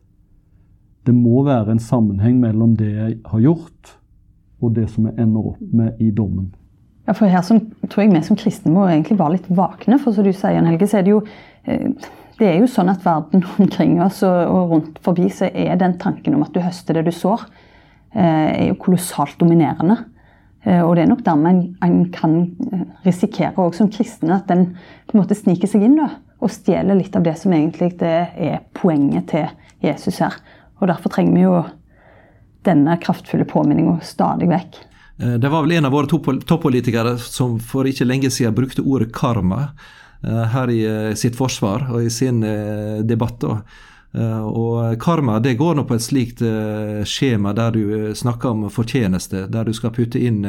det 1.06 1.14
må 1.14 1.42
være 1.44 1.72
en 1.72 1.80
sammenheng 1.82 2.40
mellom 2.40 2.76
det 2.76 2.92
jeg 2.94 3.16
har 3.26 3.40
gjort, 3.40 3.98
og 4.62 4.74
det 4.76 4.88
som 4.90 5.06
jeg 5.06 5.18
ender 5.18 5.48
opp 5.52 5.62
med 5.72 5.98
i 6.00 6.10
dommen. 6.10 6.54
Ja, 7.06 7.12
for 7.12 7.26
her 7.26 7.42
som, 7.42 7.72
tror 7.90 8.04
jeg 8.04 8.12
vi 8.12 8.22
som 8.22 8.36
kristne 8.36 8.70
må 8.70 8.86
egentlig 8.86 9.18
være 9.18 9.34
litt 9.34 9.48
vakne. 9.50 9.98
For 9.98 10.14
som 10.14 10.22
du 10.22 10.30
sier, 10.30 10.54
Jan 10.54 10.68
Helge, 10.70 10.86
så 10.86 11.00
er 11.00 11.02
det 11.02 11.10
jo 11.10 11.24
eh, 11.66 11.90
det 12.38 12.46
er 12.46 12.60
jo 12.60 12.70
sånn 12.70 12.90
at 12.92 13.02
verden 13.04 13.42
omkring 13.62 13.98
oss 14.02 14.22
og 14.22 14.70
rundt 14.70 15.02
forbi 15.02 15.26
så 15.30 15.50
er 15.50 15.74
den 15.80 15.98
tanken 15.98 16.36
om 16.36 16.46
at 16.46 16.54
du 16.54 16.62
høster 16.62 16.94
det 16.94 17.08
du 17.08 17.12
sår, 17.14 17.42
eh, 18.14 18.22
er 18.22 18.66
jo 18.70 18.78
kolossalt 18.78 19.34
dominerende. 19.42 19.98
Eh, 20.62 20.78
og 20.78 20.94
det 20.94 21.02
er 21.04 21.10
nok 21.10 21.26
dermed 21.26 21.74
en, 21.82 22.04
kan 22.14 22.38
risikere 23.02 23.58
òg 23.58 23.74
som 23.74 23.90
kristne 23.90 24.38
at 24.38 24.46
den 24.46 24.76
på 25.08 25.16
en 25.16 25.24
måte 25.24 25.34
sniker 25.34 25.66
seg 25.66 25.82
inn 25.88 25.98
da, 25.98 26.12
og 26.42 26.50
stjeler 26.50 26.98
litt 26.98 27.14
av 27.16 27.24
det 27.26 27.36
som 27.38 27.54
egentlig 27.54 27.94
er 28.02 28.62
poenget 28.74 29.30
til 29.30 29.46
Jesus 29.82 30.18
her. 30.22 30.34
Og 30.80 30.88
derfor 30.90 31.14
trenger 31.14 31.36
vi 31.36 31.44
jo 31.44 31.60
denne 32.66 32.96
kraftfulle 33.02 33.46
påminninga 33.48 34.00
stadig 34.06 34.48
vekk. 34.50 34.80
Eh, 35.22 35.36
det 35.38 35.50
var 35.50 35.62
vel 35.62 35.76
en 35.78 35.88
av 35.88 35.94
våre 35.94 36.10
toppolitikere 36.10 37.16
som 37.22 37.58
for 37.62 37.88
ikke 37.88 38.06
lenge 38.08 38.30
siden 38.30 38.56
brukte 38.56 38.84
ordet 38.84 39.12
karma 39.14 39.68
eh, 40.22 40.44
her 40.54 40.72
i 40.72 40.82
eh, 40.88 41.14
sitt 41.18 41.38
forsvar 41.38 41.88
og 41.92 42.02
i 42.06 42.10
sin 42.10 42.42
debatt. 43.06 43.46
Og 44.12 44.98
karma 45.00 45.38
det 45.40 45.54
går 45.56 45.78
nå 45.78 45.86
på 45.88 45.96
et 45.96 46.04
slikt 46.04 46.42
skjema 47.08 47.54
der 47.56 47.72
du 47.72 47.84
snakker 48.12 48.50
om 48.52 48.66
fortjeneste, 48.68 49.46
der 49.48 49.64
du 49.64 49.72
skal 49.72 49.94
putte 49.96 50.20
inn 50.20 50.42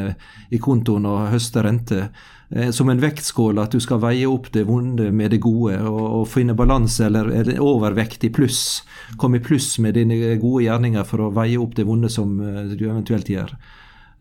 i 0.52 0.60
kontoen 0.60 1.08
og 1.08 1.30
høste 1.32 1.64
rente. 1.64 2.10
Eh, 2.56 2.70
som 2.72 2.90
en 2.90 3.02
vektskål, 3.02 3.58
at 3.60 3.74
du 3.74 3.80
skal 3.82 4.02
veie 4.04 4.28
opp 4.30 4.52
det 4.54 4.68
vonde 4.68 5.10
med 5.12 5.32
det 5.34 5.40
gode 5.42 5.80
og, 5.90 6.28
finne 6.30 6.54
balanse 6.54 7.08
eller, 7.08 7.32
eller, 7.34 7.62
overvekt 7.62 8.28
i 8.28 8.30
pluss. 8.34 8.84
Komme 9.18 9.40
i 9.40 9.44
pluss 9.44 9.80
med 9.82 9.98
dine 9.98 10.36
gode 10.42 10.68
gjerninger 10.68 11.08
for 11.08 11.26
å 11.26 11.32
veie 11.34 11.58
opp 11.62 11.74
det 11.80 11.88
vonde 11.90 12.12
som 12.14 12.36
eh, 12.42 12.76
du 12.78 12.86
eventuelt 12.86 13.32
gjør. 13.32 13.56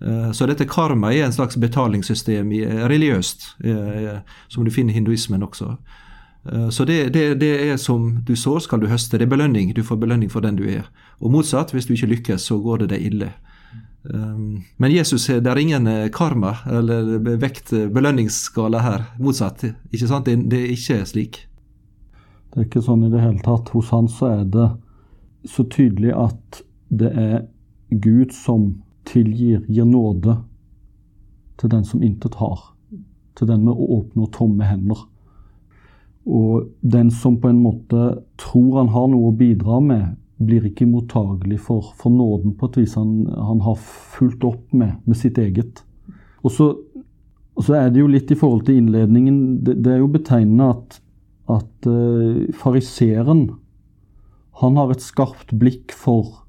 Eh, 0.00 0.30
så 0.32 0.48
dette 0.48 0.68
karma 0.70 1.12
er 1.12 1.26
en 1.26 1.36
slags 1.36 1.60
betalingssystem 1.60 2.54
religiøst, 2.88 3.50
som 4.48 4.64
du 4.64 4.72
finner 4.72 4.94
i 4.94 5.00
hinduismen 5.00 5.44
også. 5.44 5.74
Så 6.42 6.84
det, 6.84 7.12
det, 7.14 7.36
det, 7.38 7.48
er 7.70 7.76
som 7.78 8.08
du 8.26 8.32
sår, 8.34 8.64
skal 8.64 8.80
du 8.82 8.88
høste. 8.90 9.14
Det 9.14 9.28
er 9.28 9.30
belønning. 9.30 9.68
Du 9.76 9.84
får 9.86 10.00
belønning 10.02 10.30
for 10.30 10.42
den 10.42 10.56
du 10.58 10.64
er. 10.66 10.88
Og 11.22 11.30
motsatt, 11.30 11.70
hvis 11.70 11.86
du 11.86 11.92
ikke 11.94 12.08
lykkes, 12.16 12.48
så 12.50 12.56
går 12.58 12.82
det 12.82 12.88
deg 12.96 13.04
ille. 13.12 13.28
Um, 14.02 14.64
men 14.82 14.90
Jesus, 14.90 15.28
det 15.30 15.46
er 15.46 15.58
ingen 15.58 15.86
eh, 15.86 16.08
karma 16.10 16.56
eller 16.66 17.20
vekt 17.38 17.70
belønningsskala 17.70 18.80
her. 18.82 19.04
Motsatt. 19.22 19.62
ikke 19.92 20.08
sant? 20.10 20.26
Det, 20.26 20.50
det, 20.50 20.58
er 20.58 20.74
ikke 20.74 20.98
slik. 21.06 21.38
Det 22.50 22.58
er 22.58 22.66
ikke 22.66 22.82
sånn 22.82 23.06
i 23.06 23.12
det 23.12 23.22
hele 23.22 23.38
tatt. 23.46 23.70
Hos 23.76 23.92
han 23.94 24.10
så 24.10 24.32
er 24.40 24.44
det 24.50 24.68
så 25.48 25.64
tydelig 25.70 26.10
at 26.18 26.62
det 26.90 27.12
er 27.14 27.38
Gud 27.90 28.34
som 28.34 28.82
tilgir, 29.08 29.62
gir 29.68 29.86
nåde 29.86 30.36
til 31.60 31.70
den 31.72 31.86
som 31.86 32.02
intet 32.02 32.34
har. 32.42 32.72
Til 33.38 33.48
den 33.48 33.64
med 33.64 33.78
åpne 33.78 34.26
og 34.26 34.32
tomme 34.34 34.66
hender. 34.66 35.06
Og 36.26 36.68
den 36.80 37.10
som 37.10 37.38
på 37.42 37.50
en 37.50 37.62
måte 37.62 38.02
tror 38.38 38.78
han 38.78 38.92
har 38.94 39.08
noe 39.10 39.30
å 39.30 39.36
bidra 39.36 39.80
med, 39.82 40.18
blir 40.42 40.66
ikke 40.66 40.88
mottagelig 40.90 41.60
for, 41.66 41.92
for 41.98 42.14
nåden 42.14 42.54
på 42.58 42.68
et 42.70 42.80
vis 42.82 42.96
han, 42.98 43.26
han 43.30 43.62
har 43.62 43.78
fulgt 43.78 44.44
opp 44.46 44.72
med, 44.74 44.96
med 45.06 45.18
sitt 45.18 45.38
eget. 45.38 45.84
Og 46.42 46.54
så, 46.54 46.68
og 47.54 47.66
så, 47.66 47.76
er 47.78 47.90
det 47.92 48.02
jo 48.02 48.10
litt 48.10 48.30
i 48.32 48.38
forhold 48.38 48.64
til 48.66 48.80
innledningen 48.80 49.60
Det, 49.62 49.76
det 49.84 49.92
er 49.94 50.00
jo 50.02 50.10
betegnende 50.10 50.72
at, 50.72 50.96
at 51.60 51.90
uh, 51.90 52.48
fariseeren 52.58 53.52
han 54.62 54.78
har 54.78 54.92
et 54.92 55.02
skarpt 55.02 55.54
blikk 55.58 55.94
for 55.96 56.42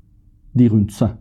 de 0.58 0.68
rundt 0.70 0.94
seg. 0.94 1.16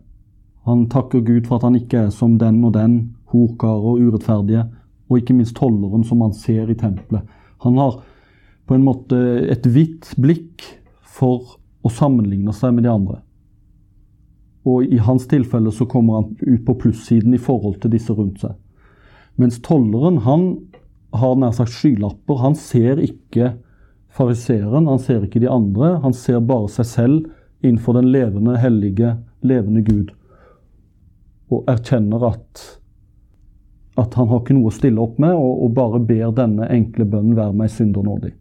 Han 0.67 0.85
takker 0.91 1.23
Gud 1.25 1.47
for 1.47 1.57
at 1.57 1.67
han 1.67 1.77
ikke 1.79 2.07
er 2.07 2.09
som 2.13 2.35
den 2.37 2.59
og 2.67 2.75
den, 2.75 3.15
horkarer 3.33 3.95
og 3.95 4.03
urettferdige, 4.03 4.65
og 5.09 5.19
ikke 5.19 5.35
minst 5.35 5.55
tolleren 5.57 6.03
som 6.05 6.21
han 6.21 6.35
ser 6.37 6.69
i 6.69 6.77
tempelet. 6.77 7.25
Han 7.65 7.79
har 7.79 7.97
på 8.67 8.77
en 8.77 8.85
måte 8.85 9.17
et 9.51 9.65
hvitt 9.67 10.13
blikk 10.19 10.63
for 11.03 11.57
å 11.83 11.91
sammenligne 11.91 12.53
seg 12.55 12.75
med 12.75 12.87
de 12.87 12.91
andre. 12.93 13.19
Og 14.63 14.87
i 14.87 14.99
hans 15.03 15.25
tilfelle 15.27 15.71
så 15.75 15.87
kommer 15.89 16.21
han 16.21 16.35
ut 16.39 16.63
på 16.65 16.77
plussiden 16.85 17.35
i 17.35 17.41
forhold 17.41 17.81
til 17.83 17.91
disse 17.91 18.15
rundt 18.15 18.39
seg. 18.43 18.55
Mens 19.35 19.59
tolleren, 19.65 20.21
han 20.23 20.45
har 21.13 21.35
nær 21.37 21.55
sagt 21.57 21.73
skylapper. 21.75 22.39
Han 22.39 22.55
ser 22.55 23.01
ikke 23.03 23.55
fariseeren, 24.13 24.87
han 24.87 25.01
ser 25.01 25.25
ikke 25.25 25.41
de 25.43 25.49
andre. 25.51 25.97
Han 26.05 26.15
ser 26.15 26.39
bare 26.45 26.69
seg 26.71 26.87
selv 26.87 27.31
innenfor 27.63 27.97
den 27.97 28.11
levende, 28.13 28.55
hellige, 28.61 29.17
levende 29.43 29.83
Gud. 29.83 30.13
Og 31.51 31.67
erkjenner 31.69 32.23
at, 32.31 32.63
at 33.99 34.15
han 34.15 34.29
har 34.31 34.41
ikke 34.41 34.55
noe 34.55 34.71
å 34.71 34.75
stille 34.75 35.03
opp 35.03 35.19
med, 35.21 35.35
og, 35.35 35.65
og 35.65 35.75
bare 35.75 36.01
ber 36.07 36.31
denne 36.35 36.69
enkle 36.71 37.07
bønnen 37.09 37.37
være 37.39 37.57
meg 37.57 37.73
synder 37.73 38.05
nådig. 38.05 38.33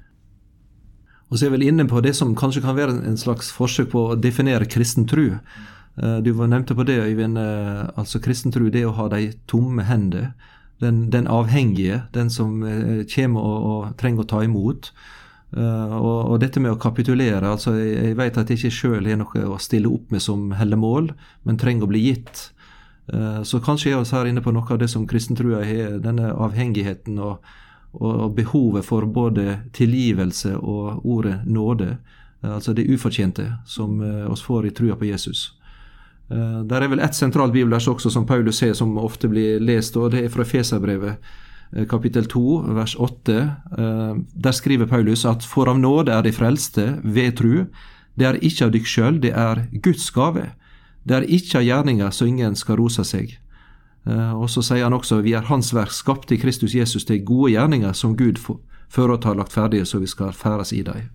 Og 1.32 1.38
så 1.38 1.46
er 1.46 1.48
jeg 1.48 1.54
vel 1.54 1.70
inne 1.70 1.86
på 1.88 2.02
det 2.04 2.12
som 2.12 2.34
kanskje 2.36 2.60
kan 2.60 2.76
være 2.76 2.92
en 3.08 3.16
slags 3.16 3.48
forsøk 3.56 3.94
på 3.94 4.00
å 4.10 4.16
definere 4.20 4.68
kristen 4.68 5.06
tro. 5.08 5.30
Eh, 5.96 6.18
du 6.20 6.34
nevnte 6.36 6.76
på 6.76 6.84
det, 6.84 6.98
Øyvind. 7.00 7.38
Eh, 7.40 7.88
altså 7.96 8.20
Kristen 8.20 8.52
tro, 8.52 8.68
det 8.68 8.84
å 8.84 8.92
ha 8.92 9.08
de 9.08 9.32
tomme 9.48 9.86
hender. 9.88 10.34
Den, 10.84 11.08
den 11.10 11.30
avhengige, 11.30 12.02
den 12.12 12.28
som 12.28 12.60
eh, 12.68 13.06
kommer 13.08 13.40
og, 13.40 13.64
og 13.70 13.96
trenger 13.96 14.26
å 14.26 14.28
ta 14.28 14.44
imot. 14.44 14.92
Og, 15.52 16.30
og, 16.32 16.38
dette 16.40 16.62
med 16.64 16.72
å 16.72 16.78
kapitulere 16.80 17.44
altså 17.44 17.74
Jeg, 17.76 17.90
jeg 17.92 18.16
vet 18.16 18.38
at 18.40 18.48
jeg 18.48 18.56
ikke 18.56 18.72
sjøl 18.72 19.08
har 19.10 19.18
noe 19.20 19.42
å 19.52 19.58
stille 19.60 19.90
opp 19.92 20.08
med 20.08 20.22
som 20.24 20.46
heller 20.56 20.80
mål, 20.80 21.10
men 21.44 21.58
trenger 21.60 21.84
å 21.84 21.90
bli 21.90 22.00
gitt. 22.06 22.46
Så 23.44 23.60
kanskje 23.60 23.92
er 23.92 24.00
vi 24.00 24.16
her 24.16 24.30
inne 24.30 24.40
på 24.40 24.54
noe 24.56 24.64
av 24.72 24.80
det 24.80 24.88
som 24.88 25.04
kristentrua 25.04 25.60
har, 25.60 25.98
denne 26.00 26.30
avhengigheten 26.32 27.20
og, 27.20 27.44
og 27.92 28.34
behovet 28.36 28.86
for 28.86 29.06
både 29.06 29.58
tilgivelse 29.76 30.56
og 30.56 31.04
ordet 31.04 31.42
nåde, 31.44 31.96
altså 32.42 32.72
det 32.72 32.88
ufortjente, 32.88 33.52
som 33.66 34.00
eh, 34.00 34.30
oss 34.30 34.42
får 34.42 34.66
i 34.66 34.70
trua 34.70 34.96
på 34.96 35.04
Jesus. 35.10 35.52
Eh, 36.30 36.60
der 36.64 36.82
er 36.82 36.88
vel 36.88 37.02
ett 37.04 37.14
sentralt 37.14 37.52
bibelvers 37.52 37.88
også 37.88 38.10
som 38.10 38.26
Paulus 38.26 38.62
ser, 38.62 38.72
som 38.74 38.96
ofte 38.98 39.28
blir 39.28 39.60
lest, 39.60 39.96
og 39.96 40.12
det 40.14 40.24
er 40.24 40.32
fra 40.32 40.46
Feserbrevet 40.48 41.18
eh, 41.76 41.86
kapittel 41.88 42.26
2, 42.26 42.46
vers 42.78 42.96
8. 42.96 43.38
Der 44.32 44.56
skriver 44.56 44.86
Paulus 44.86 45.26
at 45.28 45.44
for 45.44 45.68
av 45.68 45.78
nåde 45.78 46.12
er 46.12 46.24
de 46.24 46.32
frelste 46.32 46.96
ved 47.04 47.36
tru. 47.36 47.66
Det 48.16 48.26
er 48.28 48.40
ikke 48.40 48.66
av 48.66 48.74
dykk 48.74 48.88
sjøl, 48.88 49.20
det 49.22 49.36
er 49.36 49.66
Guds 49.84 50.10
gave. 50.10 50.50
Det 51.04 51.16
er 51.16 51.28
ikke 51.28 51.60
av 51.60 51.68
gjerninger 51.68 52.10
så 52.10 52.28
ingen 52.28 52.56
skal 52.56 52.80
rose 52.80 53.04
seg. 53.04 53.36
Eh, 54.06 54.34
og 54.34 54.50
så 54.50 54.62
sier 54.66 54.86
han 54.86 54.96
også 54.96 55.20
vi 55.22 55.34
er 55.38 55.46
Hans 55.46 55.70
verk, 55.74 55.92
skapt 55.94 56.32
i 56.34 56.40
Kristus 56.42 56.74
Jesus 56.74 57.06
til 57.06 57.22
gode 57.24 57.52
gjerninger 57.54 57.94
som 57.94 58.16
Gud 58.18 58.40
føret 58.90 59.24
har 59.24 59.38
lagt 59.38 59.54
ferdige, 59.54 59.86
så 59.86 60.00
vi 60.02 60.10
skal 60.10 60.34
ferdes 60.34 60.72
i 60.74 60.82
dem. 60.86 61.10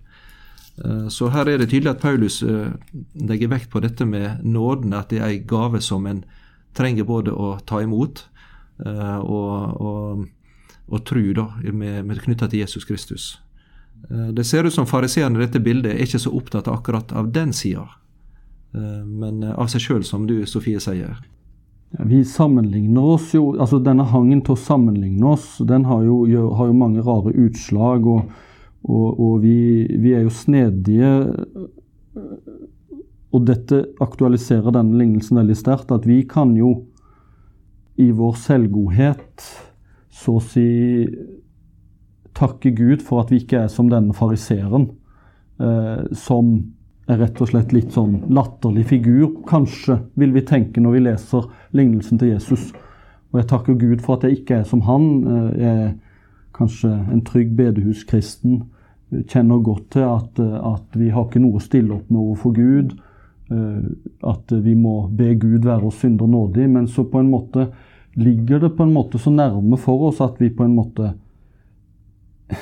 Eh, 0.84 1.08
så 1.12 1.28
her 1.34 1.48
er 1.48 1.58
det 1.60 1.70
tydelig 1.70 1.96
at 1.96 2.02
Paulus 2.02 2.42
eh, 2.42 2.72
legger 3.14 3.52
vekt 3.52 3.70
på 3.70 3.82
dette 3.84 4.06
med 4.06 4.44
nåden, 4.44 4.96
at 4.96 5.10
det 5.10 5.20
er 5.20 5.34
en 5.34 5.46
gave 5.46 5.82
som 5.84 6.06
en 6.06 6.24
trenger 6.74 7.04
både 7.04 7.32
å 7.32 7.58
ta 7.66 7.82
imot 7.82 8.28
og, 8.78 9.80
og, 9.82 10.20
og 10.86 11.00
tro 11.02 11.32
da, 11.34 11.48
med, 11.72 12.04
med 12.06 12.20
knytta 12.22 12.46
til 12.46 12.60
Jesus 12.60 12.84
Kristus. 12.86 13.40
Det 14.06 14.44
ser 14.46 14.68
ut 14.68 14.70
som 14.72 14.86
fariseerne 14.86 15.34
i 15.34 15.42
dette 15.42 15.58
bildet 15.58 15.96
er 15.96 16.04
ikke 16.04 16.20
så 16.22 16.30
opptatt 16.30 16.70
akkurat 16.70 17.10
av 17.10 17.32
den 17.34 17.50
sida, 17.50 17.88
men 18.70 19.42
av 19.50 19.66
seg 19.72 19.82
sjøl, 19.82 20.04
som 20.06 20.28
du 20.30 20.46
Sofie 20.46 20.78
sier. 20.78 21.18
Ja, 21.90 22.04
vi 22.04 22.24
sammenligner 22.24 23.14
oss 23.14 23.30
jo 23.32 23.54
altså 23.56 23.78
Denne 23.80 24.04
hangen 24.10 24.42
til 24.44 24.56
å 24.56 24.60
sammenligne 24.60 25.32
oss, 25.32 25.56
den 25.64 25.86
har 25.88 26.02
jo, 26.04 26.20
har 26.58 26.68
jo 26.68 26.76
mange 26.76 27.04
rare 27.04 27.32
utslag. 27.32 28.06
Og, 28.06 28.28
og, 28.84 29.06
og 29.14 29.40
vi, 29.44 29.86
vi, 29.96 30.12
er 30.16 30.26
jo 30.26 30.34
snedige. 30.34 31.12
Og 33.32 33.48
dette 33.48 33.82
aktualiserer 34.04 34.74
denne 34.76 35.00
lignelsen 35.00 35.40
veldig 35.40 35.56
sterkt. 35.56 35.94
At 35.94 36.06
vi 36.08 36.22
kan 36.28 36.54
jo 36.58 36.74
i 37.98 38.10
vår 38.14 38.36
selvgodhet 38.38 39.48
så 40.18 40.36
å 40.38 40.44
si 40.44 40.68
takke 42.38 42.70
Gud 42.76 43.02
for 43.02 43.24
at 43.24 43.32
vi 43.32 43.40
ikke 43.42 43.64
er 43.64 43.72
som 43.72 43.88
denne 43.90 44.14
fariseeren. 44.14 44.90
Eh, 45.58 46.04
som 46.14 46.52
er 47.08 47.22
rett 47.22 47.40
og 47.40 47.48
slett 47.50 47.72
litt 47.72 47.94
sånn 47.96 48.20
latterlig 48.34 48.84
figur, 48.90 49.30
kanskje, 49.48 49.98
vil 50.20 50.34
vi 50.36 50.44
tenke 50.46 50.82
når 50.82 50.96
vi 50.96 51.04
leser 51.06 51.48
lignelsen 51.76 52.20
til 52.20 52.34
Jesus. 52.34 52.68
Og 53.32 53.40
jeg 53.40 53.48
takker 53.50 53.78
Gud 53.80 54.02
for 54.04 54.18
at 54.18 54.26
jeg 54.26 54.40
ikke 54.40 54.60
er 54.60 54.68
som 54.68 54.84
han. 54.88 55.08
Eh, 55.24 55.50
jeg 55.62 55.84
er 55.86 55.94
kanskje 56.56 56.92
en 56.92 57.24
trygg 57.24 57.54
bedehuskristen. 57.58 58.62
Kjenner 59.28 59.62
godt 59.64 59.90
til 59.94 60.04
at, 60.04 60.40
at 60.40 60.96
vi 61.00 61.08
har 61.12 61.28
ikke 61.28 61.40
noe 61.40 61.60
å 61.60 61.64
stille 61.64 61.94
opp 61.96 62.10
med 62.12 62.20
overfor 62.20 62.56
Gud. 62.56 62.96
Eh, 63.52 63.84
at 64.28 64.56
vi 64.64 64.74
må 64.76 64.96
be 65.08 65.32
Gud 65.40 65.64
være 65.68 65.88
oss 65.88 66.00
synder 66.02 66.28
nådig. 66.28 66.68
Men 66.72 66.88
så 66.88 67.06
på 67.08 67.20
en 67.22 67.30
måte 67.32 67.70
ligger 68.18 68.64
det 68.64 68.74
på 68.76 68.84
en 68.84 68.92
måte 68.92 69.20
så 69.20 69.32
nærme 69.32 69.78
for 69.80 70.10
oss 70.10 70.20
at 70.24 70.40
vi 70.42 70.50
på 70.50 70.64
en 70.66 70.74
måte 70.74 71.12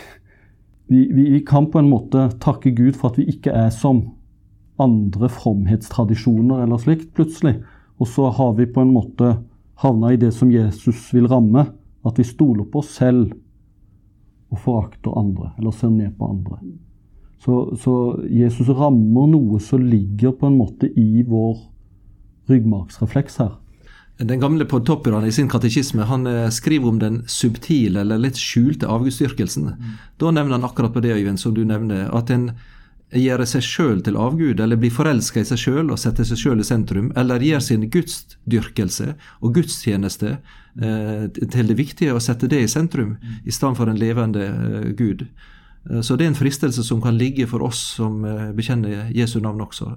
vi, 0.90 1.06
vi, 1.06 1.30
vi 1.30 1.40
kan 1.46 1.70
på 1.70 1.80
en 1.80 1.90
måte 1.90 2.28
takke 2.42 2.74
Gud 2.76 2.98
for 2.98 3.10
at 3.10 3.18
vi 3.22 3.30
ikke 3.32 3.54
er 3.54 3.70
som 3.74 4.02
andre 4.82 5.28
fromhetstradisjoner 5.32 6.62
eller 6.64 6.80
slikt, 6.82 7.12
plutselig. 7.16 7.58
Og 8.00 8.08
så 8.08 8.30
har 8.30 8.54
vi 8.58 8.68
på 8.68 8.82
en 8.84 8.92
måte 8.92 9.36
havna 9.82 10.12
i 10.12 10.20
det 10.20 10.32
som 10.36 10.52
Jesus 10.52 11.08
vil 11.14 11.28
ramme. 11.32 11.68
At 12.06 12.20
vi 12.20 12.26
stoler 12.28 12.66
på 12.70 12.84
oss 12.84 12.92
selv 13.00 13.32
og 14.52 14.60
forakter 14.62 15.16
andre, 15.18 15.50
eller 15.58 15.74
ser 15.74 15.90
ned 15.90 16.12
på 16.18 16.28
andre. 16.30 16.60
Så, 17.42 17.76
så, 17.82 17.94
Jesus 18.30 18.68
rammer 18.68 19.26
noe 19.30 19.60
som 19.62 19.82
ligger 19.82 20.32
på 20.38 20.48
en 20.48 20.58
måte 20.58 20.88
i 20.88 21.24
vår 21.26 21.58
ryggmargsrefleks 22.50 23.40
her. 23.42 23.56
Den 24.16 24.40
gamle 24.40 24.64
podtopperen 24.64 25.26
i 25.28 25.32
sin 25.34 25.50
katekisme 25.52 26.06
han 26.08 26.24
eh, 26.30 26.46
skriver 26.54 26.88
om 26.88 27.00
den 27.02 27.18
subtile 27.28 28.00
eller 28.00 28.22
litt 28.22 28.38
skjulte 28.40 28.88
avgudsdyrkelsen. 28.88 29.66
Mm. 29.76 29.90
Da 30.16 30.32
nevner 30.32 30.56
han 30.56 30.64
akkurat 30.64 30.94
på 30.94 31.02
det, 31.04 31.12
Øyvind, 31.18 31.42
som 31.42 31.52
du 31.54 31.66
nevner, 31.68 32.08
at 32.16 32.32
en 32.32 32.52
gjøre 33.14 33.46
seg 33.46 33.62
sjøl 33.62 34.00
til 34.02 34.18
avgud, 34.18 34.60
eller 34.60 34.78
bli 34.80 34.90
forelska 34.90 35.40
i 35.40 35.46
seg 35.46 35.60
sjøl 35.60 35.92
og 35.94 36.00
sette 36.00 36.24
seg 36.26 36.40
sjøl 36.40 36.62
i 36.62 36.66
sentrum, 36.66 37.12
eller 37.16 37.44
gjøre 37.44 37.62
sin 37.62 37.86
gudsdyrkelse 37.90 39.12
og 39.40 39.52
gudstjeneste 39.54 40.32
eh, 40.34 41.26
til 41.30 41.70
det 41.70 41.76
viktige 41.78 42.14
og 42.14 42.24
sette 42.24 42.50
det 42.50 42.64
i 42.64 42.70
sentrum, 42.70 43.16
i 43.44 43.54
stedet 43.54 43.76
for 43.78 43.90
en 43.90 44.00
levende 44.00 44.48
eh, 44.48 44.88
Gud. 44.98 45.22
Eh, 45.90 46.00
så 46.02 46.16
det 46.16 46.26
er 46.26 46.32
en 46.32 46.38
fristelse 46.38 46.82
som 46.86 47.02
kan 47.02 47.18
ligge 47.18 47.46
for 47.50 47.62
oss 47.66 47.82
som 48.00 48.24
eh, 48.26 48.50
bekjenner 48.56 49.12
Jesu 49.14 49.38
navn 49.40 49.62
også. 49.62 49.92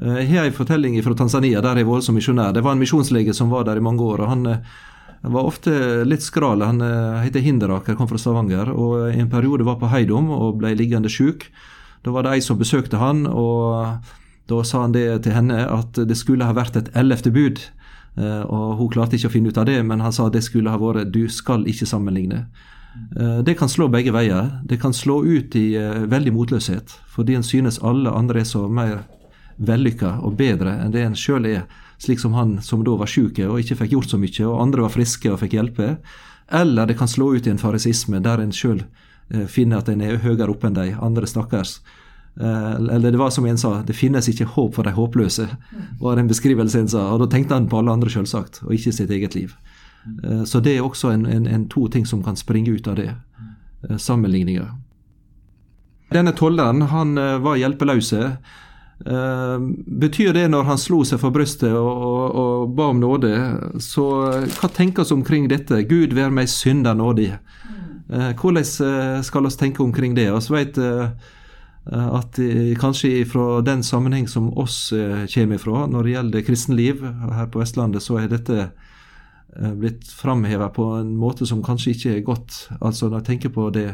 Eh, 0.00 0.22
jeg 0.22 0.38
har 0.38 0.48
en 0.48 0.56
fortelling 0.56 0.96
fra 1.04 1.18
Tanzania, 1.18 1.60
der 1.60 1.82
jeg 1.82 1.90
var 1.90 2.00
som 2.00 2.16
misjonær. 2.16 2.56
Det 2.56 2.64
var 2.64 2.72
en 2.72 2.80
misjonslege 2.80 3.36
som 3.36 3.52
var 3.52 3.68
der 3.68 3.76
i 3.76 3.84
mange 3.84 4.02
år. 4.02 4.24
og 4.24 4.32
han 4.32 4.46
eh, 4.46 4.72
var 5.22 5.46
ofte 5.46 6.02
litt 6.08 6.24
skral. 6.24 6.64
Han 6.66 6.80
heter 7.22 7.44
Hinderaker, 7.44 7.94
kom 7.94 8.08
fra 8.10 8.18
Stavanger, 8.18 8.72
og 8.74 9.12
i 9.12 9.20
en 9.22 9.30
periode 9.30 9.62
var 9.62 9.76
på 9.78 9.86
Heidom 9.92 10.32
og 10.34 10.56
ble 10.58 10.72
liggende 10.74 11.12
sjuk. 11.12 11.46
Da 12.02 12.10
var 12.10 12.26
det 12.26 12.34
ei 12.36 12.42
som 12.42 12.58
besøkte 12.58 12.98
han, 12.98 13.26
og 13.26 14.02
da 14.50 14.64
sa 14.66 14.82
han 14.82 14.94
det 14.94 15.22
til 15.24 15.36
henne 15.36 15.62
at 15.70 15.96
det 16.08 16.18
skulle 16.18 16.46
ha 16.48 16.56
vært 16.56 16.76
et 16.76 16.90
ellevte 16.98 17.30
bud. 17.34 17.62
Eh, 18.18 18.42
og 18.42 18.76
Hun 18.80 18.90
klarte 18.92 19.16
ikke 19.16 19.30
å 19.30 19.34
finne 19.36 19.52
ut 19.52 19.58
av 19.58 19.68
det, 19.70 19.78
men 19.86 20.02
han 20.02 20.12
sa 20.12 20.28
det 20.28 20.42
skulle 20.44 20.70
ha 20.70 20.78
vært 20.78 21.12
'du 21.12 21.28
skal 21.28 21.64
ikke 21.66 21.86
sammenligne'. 21.86 22.46
Eh, 23.16 23.42
det 23.42 23.56
kan 23.58 23.68
slå 23.68 23.88
begge 23.88 24.12
veier. 24.12 24.60
Det 24.66 24.80
kan 24.80 24.92
slå 24.92 25.24
ut 25.24 25.56
i 25.56 25.74
eh, 25.76 26.06
veldig 26.06 26.32
motløshet, 26.32 26.92
fordi 27.08 27.34
en 27.34 27.42
synes 27.42 27.78
alle 27.82 28.10
andre 28.10 28.40
er 28.40 28.44
så 28.44 28.68
mer 28.68 29.04
vellykka 29.58 30.20
og 30.22 30.36
bedre 30.36 30.80
enn 30.82 30.92
det 30.92 31.04
en 31.04 31.14
sjøl 31.14 31.46
er, 31.46 31.64
slik 31.98 32.18
som 32.18 32.32
han 32.34 32.58
som 32.62 32.84
da 32.84 32.96
var 32.96 33.06
sjuk 33.06 33.38
og 33.38 33.60
ikke 33.60 33.76
fikk 33.76 33.92
gjort 33.92 34.10
så 34.10 34.18
mye, 34.18 34.46
og 34.46 34.60
andre 34.60 34.82
var 34.82 34.90
friske 34.90 35.30
og 35.30 35.38
fikk 35.38 35.52
hjelpe. 35.52 35.98
Eller 36.50 36.86
det 36.86 36.98
kan 36.98 37.08
slå 37.08 37.36
ut 37.36 37.46
i 37.46 37.50
en 37.50 37.58
farisisme 37.58 38.20
der 38.20 38.40
en 38.40 38.52
sjøl 38.52 38.82
finner 39.48 39.80
at 39.80 39.88
en 39.88 40.02
er 40.04 40.20
høyere 40.20 40.50
oppe 40.52 40.68
enn 40.68 40.76
de 40.76 40.90
andre 41.00 41.28
stakkars. 41.30 41.78
Eh, 42.40 42.72
eller 42.74 43.10
det 43.10 43.18
var 43.18 43.30
som 43.30 43.46
en 43.46 43.58
sa, 43.58 43.82
det 43.86 43.96
finnes 43.96 44.28
ikke 44.28 44.48
håp 44.54 44.76
for 44.78 44.88
de 44.88 44.94
håpløse, 44.96 45.48
var 46.00 46.16
en 46.16 46.30
beskrivelse 46.30 46.80
en 46.80 46.88
sa. 46.88 47.04
Og 47.12 47.20
da 47.24 47.28
tenkte 47.32 47.58
han 47.58 47.68
på 47.68 47.80
alle 47.80 47.92
andre, 47.92 48.10
selvsagt, 48.10 48.62
og 48.64 48.74
ikke 48.76 48.94
sitt 48.94 49.12
eget 49.12 49.36
liv. 49.36 49.52
Eh, 50.24 50.44
så 50.48 50.62
det 50.64 50.76
er 50.76 50.86
også 50.86 51.12
en, 51.12 51.26
en, 51.26 51.46
en 51.46 51.68
to 51.68 51.88
ting 51.92 52.06
som 52.08 52.24
kan 52.24 52.36
springe 52.36 52.72
ut 52.72 52.88
av 52.88 52.96
det. 53.00 53.12
Sammenligninger. 53.98 54.68
Denne 56.14 56.30
tolleren 56.38 56.84
han 56.86 57.16
var 57.42 57.56
hjelpeløse. 57.58 58.28
Betyr 59.02 60.36
det 60.36 60.44
når 60.52 60.68
han 60.68 60.78
slo 60.78 61.00
seg 61.08 61.18
for 61.18 61.34
brystet 61.34 61.72
og, 61.74 61.88
og, 61.90 62.36
og 62.38 62.76
ba 62.78 62.86
om 62.92 63.00
nåde, 63.02 63.32
så 63.82 64.04
hva 64.60 64.70
tenkes 64.70 65.10
omkring 65.10 65.48
dette? 65.50 65.80
Gud 65.90 66.14
vær 66.14 66.30
meg 66.30 66.52
synder 66.52 66.94
nådig. 66.94 67.32
Eh, 68.12 68.32
hvordan 68.36 68.62
eh, 68.62 69.22
skal 69.22 69.44
vi 69.44 69.50
tenke 69.50 69.82
omkring 69.82 70.14
det? 70.14 70.30
Vi 70.30 70.54
vet 70.56 70.78
eh, 70.78 71.08
at 71.92 72.38
kanskje 72.80 73.24
fra 73.26 73.60
den 73.60 73.82
sammenheng 73.82 74.28
som 74.28 74.52
oss 74.58 74.92
kommer 75.34 75.56
ifra 75.56 75.86
når 75.90 76.04
det 76.04 76.12
gjelder 76.12 76.44
kristenliv 76.46 77.00
her 77.02 77.48
på 77.50 77.58
Vestlandet, 77.58 78.04
så 78.04 78.20
er 78.20 78.28
dette 78.30 78.68
blitt 79.80 80.06
framheva 80.06 80.68
på 80.70 80.84
en 81.00 81.10
måte 81.18 81.42
som 81.42 81.64
kanskje 81.66 81.96
ikke 81.96 82.14
er 82.14 82.22
godt. 82.22 82.60
Altså 82.78 83.08
når 83.08 83.18
jeg 83.18 83.28
tenker 83.32 83.54
på 83.56 83.66
det 83.74 83.88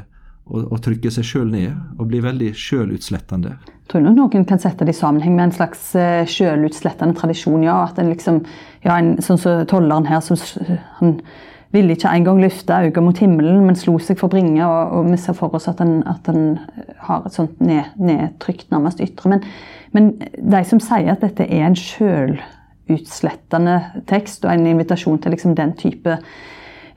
å, 0.44 0.66
å 0.68 0.82
trykke 0.84 1.08
seg 1.16 1.24
sjøl 1.30 1.48
ned 1.48 1.96
og 1.96 2.12
bli 2.12 2.20
veldig 2.20 2.52
sjølutslettende. 2.52 3.56
Jeg 3.56 3.88
tror 3.88 4.04
nok 4.04 4.20
noen 4.20 4.44
kan 4.52 4.60
sette 4.60 4.84
det 4.84 4.92
i 4.92 5.00
sammenheng 5.00 5.40
med 5.40 5.48
en 5.48 5.56
slags 5.56 5.88
sjølutslettende 6.28 7.16
tradisjon. 7.16 7.64
ja, 7.64 7.86
at 7.88 7.96
en 7.96 8.12
liksom, 8.12 8.44
ja, 8.84 8.98
en, 8.98 9.16
Sånn 9.24 9.40
som 9.40 9.64
tolleren 9.64 10.12
her, 10.12 10.20
som 10.20 10.36
han 11.00 11.22
ville 11.72 11.92
ikke 11.92 12.08
engang 12.16 12.40
løfte 12.40 12.72
øynene 12.72 13.04
mot 13.04 13.18
himmelen, 13.20 13.64
men 13.66 13.76
slo 13.76 13.98
seg 14.00 14.18
for 14.20 14.28
bringe. 14.32 14.66
Og, 14.66 14.92
og 14.98 15.10
vi 15.10 15.16
ser 15.20 15.36
for 15.36 15.54
oss 15.54 15.68
at 15.68 15.80
en, 15.84 16.02
at 16.08 16.28
en 16.32 16.58
har 17.04 17.26
et 17.26 17.34
sånt 17.36 17.60
ned, 17.60 17.84
nedtrykt, 18.00 18.70
nærmest 18.72 19.02
ytre. 19.04 19.30
Men, 19.34 19.42
men, 19.92 20.04
de 20.38 20.62
som 20.68 20.80
sier 20.82 21.12
at 21.12 21.24
dette 21.24 21.44
er 21.44 21.66
en 21.66 21.76
sjølutslettende 21.78 23.76
tekst, 24.08 24.44
og 24.46 24.54
en 24.54 24.66
invitasjon 24.70 25.20
til 25.22 25.30
liksom 25.36 25.54
den 25.58 25.72
type 25.78 26.18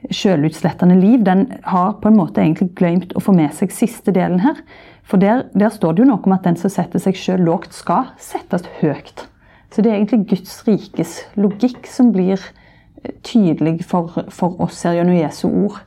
sjølutslettende 0.09 0.95
liv, 0.97 1.19
den 1.25 1.45
har 1.67 1.99
på 2.01 2.07
en 2.09 2.17
måte 2.17 2.41
egentlig 2.41 2.71
glemt 2.79 3.11
å 3.13 3.21
få 3.21 3.35
med 3.37 3.53
seg 3.53 3.75
siste 3.75 4.11
delen 4.15 4.39
her. 4.41 4.57
For 5.05 5.17
der, 5.21 5.43
der 5.53 5.69
står 5.73 5.93
det 5.93 6.05
jo 6.05 6.09
noe 6.13 6.23
om 6.23 6.33
at 6.33 6.47
den 6.47 6.57
som 6.57 6.71
setter 6.73 6.99
seg 7.03 7.19
sjøl 7.19 7.43
lågt, 7.45 7.75
skal 7.75 8.05
settes 8.21 8.63
høyt. 8.79 9.27
Så 9.71 9.83
det 9.83 9.91
er 9.91 9.99
egentlig 9.99 10.27
Guds 10.31 10.55
rikes 10.67 11.11
logikk 11.39 11.87
som 11.87 12.11
blir 12.15 12.39
tydelig 13.25 13.81
for, 13.87 14.25
for 14.29 14.59
oss 14.63 14.83
her 14.85 14.97
gjennom 14.97 15.17
Jesu 15.17 15.47
ord. 15.49 15.81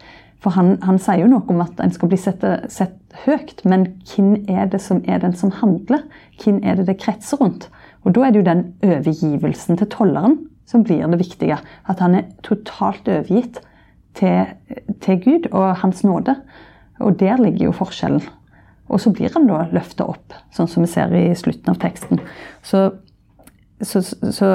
For 0.44 0.52
han, 0.58 0.74
han, 0.84 0.98
sier 1.00 1.22
jo 1.22 1.30
noe 1.30 1.48
om 1.48 1.62
at 1.64 1.78
en 1.80 1.92
skal 1.94 2.10
bli 2.10 2.18
sett, 2.20 2.44
sett, 2.72 2.98
høyt, 3.24 3.62
men 3.64 3.86
hvem 4.10 4.48
er 4.50 4.66
det 4.72 4.80
som 4.82 4.98
er 5.06 5.20
den 5.22 5.36
som 5.38 5.52
handler? 5.60 6.02
Hvem 6.42 6.58
er 6.66 6.80
det 6.80 6.88
det 6.88 6.98
kretser 7.00 7.38
rundt? 7.40 7.68
Og 8.04 8.12
Da 8.12 8.26
er 8.26 8.34
det 8.34 8.42
jo 8.42 8.48
den 8.50 8.64
overgivelsen 8.84 9.78
til 9.80 9.88
tolleren 9.92 10.36
som 10.68 10.84
blir 10.84 11.06
det 11.08 11.20
viktige. 11.20 11.60
At 11.88 12.02
han 12.02 12.18
er 12.18 12.28
totalt 12.42 13.08
overgitt 13.08 13.60
til, 14.18 14.52
til 15.00 15.20
Gud 15.24 15.48
og 15.52 15.76
Hans 15.80 16.04
nåde. 16.04 16.36
Og 17.00 17.20
der 17.20 17.40
ligger 17.40 17.70
jo 17.70 17.76
forskjellen. 17.78 18.22
Og 18.88 19.00
så 19.00 19.12
blir 19.12 19.32
han 19.32 19.48
da 19.48 19.64
løfta 19.72 20.04
opp, 20.12 20.34
sånn 20.52 20.68
som 20.68 20.84
vi 20.84 20.90
ser 20.92 21.14
i 21.16 21.32
slutten 21.38 21.72
av 21.72 21.80
teksten. 21.80 22.20
Så, 22.62 22.90
så, 23.80 24.02
så 24.04 24.50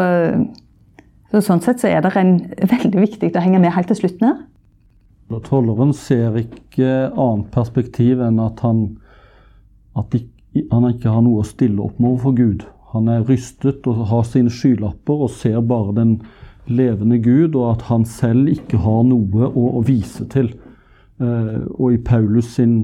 så 1.32 1.42
sånn 1.46 1.62
sett 1.62 1.82
så 1.82 1.90
er 1.92 2.02
det 2.02 2.16
en, 2.18 2.40
veldig 2.58 3.04
viktig 3.04 3.30
å 3.36 3.44
henge 3.44 3.62
med 3.62 3.74
helt 3.76 3.92
til 3.92 4.02
slutten 4.02 4.32
her. 4.32 4.40
Tolleren 5.46 5.94
ser 5.94 6.34
ikke 6.40 7.12
annet 7.14 7.52
perspektiv 7.54 8.22
enn 8.26 8.40
at 8.42 8.64
han, 8.66 8.86
at 10.00 10.16
han 10.74 10.88
ikke 10.90 11.14
har 11.14 11.22
noe 11.22 11.44
å 11.44 11.48
stille 11.48 11.84
opp 11.86 12.00
med 12.02 12.16
overfor 12.16 12.38
Gud. 12.40 12.66
Han 12.96 13.12
er 13.14 13.28
rystet 13.28 13.86
og 13.86 14.08
har 14.10 14.26
sine 14.26 14.50
skylapper 14.50 15.28
og 15.28 15.36
ser 15.38 15.62
bare 15.62 15.94
den 16.00 16.16
levende 16.70 17.20
Gud, 17.22 17.54
og 17.58 17.76
at 17.76 17.86
han 17.90 18.06
selv 18.10 18.50
ikke 18.50 18.82
har 18.82 19.04
noe 19.06 19.50
å, 19.50 19.68
å 19.78 19.84
vise 19.86 20.26
til. 20.34 20.50
Eh, 21.22 21.60
og 21.76 21.94
i 21.94 22.02
Paulus 22.06 22.56
sin 22.58 22.80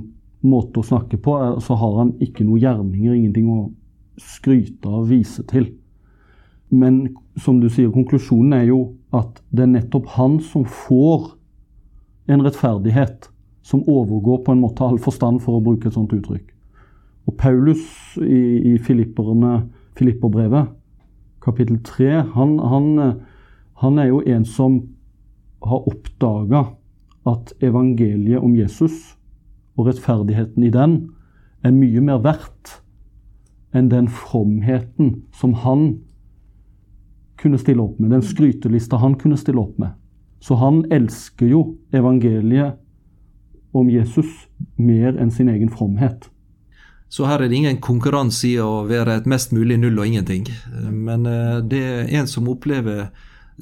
måte 0.46 0.82
å 0.82 0.86
snakke 0.86 1.18
på, 1.22 1.36
eh, 1.42 1.58
så 1.66 1.78
har 1.82 2.00
han 2.02 2.14
ikke 2.22 2.46
noe 2.46 2.62
gjerninger, 2.62 3.14
ingenting 3.14 3.50
å 3.50 3.60
skryte 4.22 4.90
av, 4.90 5.08
vise 5.10 5.46
til. 5.50 5.72
Men 6.70 7.16
som 7.40 7.60
du 7.60 7.68
sier, 7.70 7.92
konklusjonen 7.92 8.54
er 8.56 8.68
jo 8.70 8.80
at 9.16 9.42
det 9.52 9.66
er 9.66 9.74
nettopp 9.74 10.08
han 10.16 10.40
som 10.44 10.66
får 10.68 11.34
en 12.32 12.44
rettferdighet 12.46 13.30
som 13.66 13.84
overgår 13.90 14.44
på 14.46 14.54
en 14.54 14.62
måte 14.62 14.86
all 14.86 15.00
forstand, 15.02 15.42
for 15.42 15.58
å 15.58 15.64
bruke 15.64 15.90
et 15.90 15.96
sånt 15.98 16.14
uttrykk. 16.14 16.52
Og 17.26 17.34
Paulus 17.42 17.82
i, 18.22 18.76
i 18.76 18.78
Filipperbrevet, 18.78 20.70
kapittel 21.42 21.80
3, 21.86 22.12
han, 22.36 22.60
han, 22.62 22.88
han, 23.82 24.00
er 24.00 24.12
jo 24.12 24.22
en 24.22 24.46
som 24.46 24.78
har 25.66 25.90
oppdaga 25.90 26.68
at 27.26 27.56
evangeliet 27.66 28.44
om 28.44 28.54
Jesus 28.58 29.16
og 29.76 29.90
rettferdigheten 29.90 30.66
i 30.66 30.74
den 30.74 31.00
er 31.66 31.74
mye 31.74 32.04
mer 32.06 32.22
verdt 32.22 32.80
enn 33.76 33.90
den 33.90 34.08
fromheten 34.08 35.24
som 35.34 35.58
han 35.66 35.88
kunne 37.46 37.62
stille 37.62 37.86
opp 37.86 38.02
med, 38.02 38.12
den 38.12 38.26
skrytelista 38.26 38.98
han 39.00 39.16
kunne 39.22 39.38
stille 39.38 39.62
opp 39.62 39.78
med. 39.82 39.94
Så 40.42 40.58
han 40.60 40.84
elsker 40.94 41.50
jo 41.50 41.62
evangeliet 41.96 42.82
om 43.76 43.90
Jesus 43.92 44.48
mer 44.78 45.16
enn 45.20 45.32
sin 45.32 45.50
egen 45.52 45.72
fromhet. 45.72 46.28
Så 47.12 47.28
her 47.30 47.40
er 47.40 47.50
det 47.50 47.58
ingen 47.58 47.78
konkurranse 47.84 48.48
i 48.50 48.58
å 48.60 48.84
være 48.90 49.20
et 49.20 49.30
mest 49.30 49.54
mulig 49.56 49.78
null 49.80 50.00
og 50.02 50.10
ingenting. 50.10 50.48
Men 50.92 51.26
eh, 51.30 51.62
det 51.64 51.82
er 51.86 52.14
en 52.20 52.28
som 52.28 52.50
opplever 52.52 53.08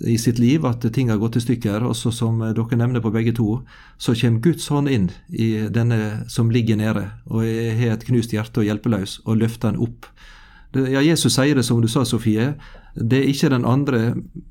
i 0.02 0.16
sitt 0.18 0.40
liv 0.42 0.64
at 0.66 0.86
ting 0.94 1.12
har 1.12 1.20
gått 1.22 1.38
i 1.38 1.44
stykker. 1.44 1.86
Også 1.86 2.12
som 2.16 2.40
dere 2.42 2.80
nevner 2.80 3.04
på 3.04 3.12
begge 3.14 3.36
to, 3.38 3.60
så 4.02 4.16
kommer 4.18 4.42
Guds 4.46 4.68
hånd 4.74 4.90
inn 4.90 5.10
i 5.30 5.68
denne 5.74 6.24
som 6.32 6.50
ligger 6.54 6.80
nede 6.80 7.10
og 7.30 7.44
har 7.44 7.98
et 7.98 8.08
knust 8.08 8.34
hjerte 8.34 8.64
og 8.64 8.70
hjelpeløs, 8.70 9.20
og 9.28 9.44
løfter 9.44 9.74
den 9.74 9.84
opp. 9.86 10.10
Ja, 10.74 11.04
Jesus 11.06 11.36
sier 11.36 11.54
det 11.54 11.68
som 11.68 11.84
du 11.84 11.90
sa, 11.92 12.02
Sofie. 12.06 12.56
Det 12.94 13.20
er 13.20 13.30
ikke 13.30 13.50
den 13.50 13.66
andre, 13.66 14.02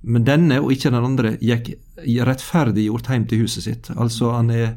men 0.02 0.24
denne 0.26 0.58
og 0.62 0.72
ikke 0.74 0.90
den 0.90 1.04
andre 1.04 1.36
gikk 1.38 1.76
rettferdiggjort 2.26 3.10
hjem 3.12 3.26
til 3.30 3.44
huset 3.44 3.66
sitt. 3.68 3.90
Altså 3.94 4.32
han 4.34 4.50
er 4.50 4.72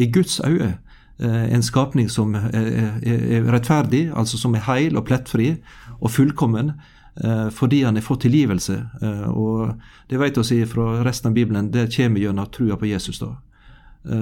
i 0.00 0.08
Guds 0.12 0.40
øye 0.40 0.78
eh, 1.20 1.44
en 1.52 1.62
skapning 1.62 2.08
som 2.10 2.34
er 2.34 3.44
rettferdig, 3.50 4.08
altså 4.16 4.40
som 4.40 4.56
er 4.56 4.64
heil 4.64 4.96
og 4.96 5.04
plettfri 5.10 5.52
og 6.00 6.10
fullkommen. 6.10 6.72
Eh, 7.20 7.50
fordi 7.52 7.82
han 7.84 7.98
har 7.98 8.06
fått 8.06 8.24
tilgivelse. 8.24 8.78
Eh, 9.02 9.28
og 9.28 9.76
det 10.08 10.20
vet 10.22 10.40
vi 10.40 10.64
fra 10.64 11.04
resten 11.04 11.28
av 11.28 11.36
Bibelen, 11.36 11.70
det 11.70 11.90
kommer 11.96 12.20
gjennom 12.20 12.48
trua 12.48 12.76
på 12.76 12.88
Jesus. 12.88 13.18
da. 13.18 13.36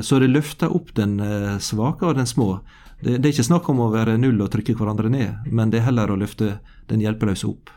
Så 0.03 0.19
det 0.19 0.33
løfter 0.33 0.75
opp 0.75 0.89
den 0.97 1.21
svake 1.63 2.03
og 2.03 2.17
den 2.19 2.27
små. 2.27 2.65
Det, 2.99 3.21
er 3.23 3.31
ikke 3.31 3.47
snakk 3.47 3.69
om 3.71 3.79
å 3.79 3.93
være 3.93 4.17
null 4.19 4.41
og 4.43 4.51
trykke 4.51 4.75
hverandre 4.75 5.07
ned, 5.07 5.47
men 5.47 5.71
det 5.71 5.79
er 5.79 5.85
heller 5.93 6.11
å 6.11 6.17
løfte 6.19 6.57
den 6.91 7.05
hjelpeløse 7.05 7.47
opp. 7.47 7.71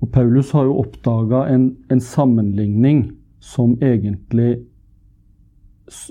Og 0.00 0.10
Paulus 0.12 0.50
har 0.52 0.66
jo 0.68 0.78
oppdaga 0.82 1.46
en, 1.54 1.70
en, 1.90 2.00
sammenligning 2.00 3.10
som 3.40 3.76
egentlig 3.82 4.58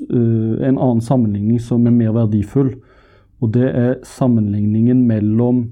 En 0.09 0.77
annen 0.77 1.01
sammenligning 1.03 1.59
som 1.59 1.83
er 1.83 1.91
mer 1.91 2.13
verdifull. 2.15 2.69
Og 3.43 3.51
det 3.53 3.65
er 3.75 3.97
sammenligningen 4.07 5.01
mellom 5.03 5.65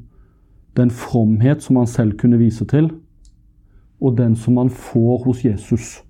den 0.76 0.92
fromhet 0.92 1.64
som 1.64 1.80
han 1.80 1.88
selv 1.88 2.18
kunne 2.20 2.42
vise 2.42 2.66
til, 2.68 2.90
og 4.04 4.18
den 4.18 4.36
som 4.36 4.58
han 4.60 4.70
får 4.70 5.24
hos 5.24 5.46
Jesus. 5.46 6.02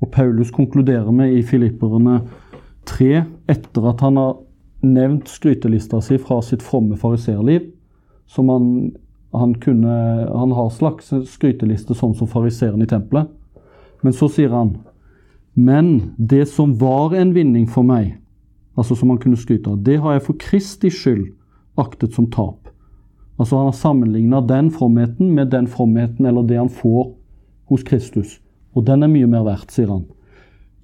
Og 0.00 0.12
Paulus 0.14 0.50
konkluderer 0.54 1.10
med 1.10 1.34
i 1.34 1.42
Filipperne 1.42 2.20
3, 2.86 3.24
etter 3.50 3.88
at 3.90 4.04
han 4.04 4.16
har 4.20 4.36
nevnt 4.86 5.28
skrytelista 5.28 6.00
si 6.04 6.18
fra 6.22 6.38
sitt 6.44 6.62
fromme 6.62 6.96
fariserliv, 6.96 7.72
som 8.28 8.52
han, 8.52 8.68
han, 9.32 9.54
kunne, 9.60 9.94
han 10.28 10.52
har 10.56 10.70
slags 10.72 11.10
skryteliste 11.28 11.96
sånn 11.96 12.14
som 12.16 12.30
fariseeren 12.30 12.82
i 12.82 12.88
tempelet. 12.88 13.28
Men 14.00 14.14
så 14.14 14.28
sier 14.30 14.54
han 14.54 14.76
Men 15.58 16.14
det 16.16 16.46
som 16.48 16.76
var 16.78 17.16
en 17.18 17.32
vinning 17.34 17.66
for 17.66 17.82
meg, 17.82 18.20
altså 18.78 18.94
som 18.94 19.10
han 19.10 19.18
kunne 19.18 19.36
skryte 19.36 19.72
av, 19.72 19.80
det 19.82 19.98
har 19.98 20.14
jeg 20.14 20.26
for 20.28 20.38
Kristi 20.38 20.90
skyld 20.90 21.32
aktet 21.78 22.14
som 22.14 22.28
tap. 22.30 22.68
Altså 23.38 23.56
Han 23.56 23.70
har 23.70 23.72
sammenligna 23.72 24.40
den 24.40 24.70
fromheten 24.70 25.34
med 25.34 25.50
den 25.50 25.66
fromheten 25.66 26.26
eller 26.26 26.46
det 26.46 26.58
han 26.58 26.70
får 26.70 27.12
hos 27.70 27.82
Kristus. 27.82 28.38
Og 28.74 28.86
den 28.86 29.02
er 29.02 29.10
mye 29.10 29.26
mer 29.26 29.44
verdt, 29.46 29.74
sier 29.74 29.90
han. 29.90 30.06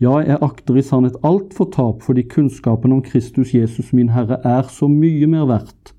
Ja, 0.03 0.19
jeg 0.27 0.43
akter 0.43 0.77
i 0.77 0.83
sannhet 0.83 1.17
alt 1.23 1.55
for 1.55 1.71
tap, 1.71 2.03
fordi 2.03 2.27
kunnskapen 2.27 2.93
om 2.93 3.03
Kristus 3.03 3.55
Jesus 3.55 3.93
min 3.95 4.11
Herre 4.11 4.41
er 4.43 4.67
så 4.71 4.89
mye 4.91 5.27
mer 5.31 5.47
verdt. 5.47 5.95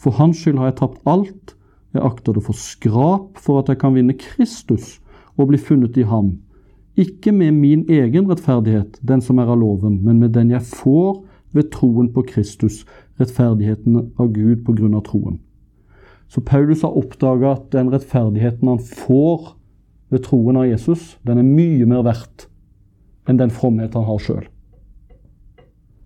For 0.00 0.16
Hans 0.16 0.40
skyld 0.40 0.58
har 0.58 0.72
jeg 0.72 0.78
tapt 0.80 1.04
alt. 1.08 1.54
Jeg 1.94 2.02
akter 2.02 2.34
det 2.34 2.42
for 2.42 2.58
skrap 2.58 3.38
for 3.38 3.62
at 3.62 3.70
jeg 3.70 3.78
kan 3.80 3.94
vinne 3.94 4.16
Kristus 4.18 4.98
og 5.38 5.50
bli 5.50 5.60
funnet 5.62 5.96
i 5.98 6.06
ham. 6.08 6.34
Ikke 6.98 7.32
med 7.34 7.54
min 7.58 7.84
egen 7.90 8.28
rettferdighet, 8.30 8.98
den 9.02 9.22
som 9.22 9.38
er 9.38 9.50
av 9.50 9.58
loven, 9.58 10.00
men 10.02 10.20
med 10.22 10.34
den 10.34 10.52
jeg 10.54 10.62
får 10.66 11.22
ved 11.54 11.70
troen 11.74 12.10
på 12.14 12.22
Kristus, 12.28 12.82
rettferdigheten 13.18 13.98
av 14.18 14.30
Gud 14.34 14.64
på 14.66 14.74
grunn 14.78 14.94
av 14.98 15.04
troen. 15.06 15.38
Så 16.30 16.42
Paulus 16.42 16.82
har 16.82 16.96
oppdaga 16.98 17.54
at 17.54 17.68
den 17.74 17.92
rettferdigheten 17.92 18.70
han 18.70 18.82
får 18.82 19.54
ved 20.10 20.24
troen 20.26 20.58
av 20.58 20.66
Jesus, 20.66 21.14
den 21.22 21.38
er 21.38 21.46
mye 21.46 21.86
mer 21.86 22.02
verdt 22.06 22.48
enn 23.30 23.38
den 23.38 23.54
fromhet 23.54 23.94
han 23.94 24.06
har 24.06 24.20
sjøl. 24.22 24.44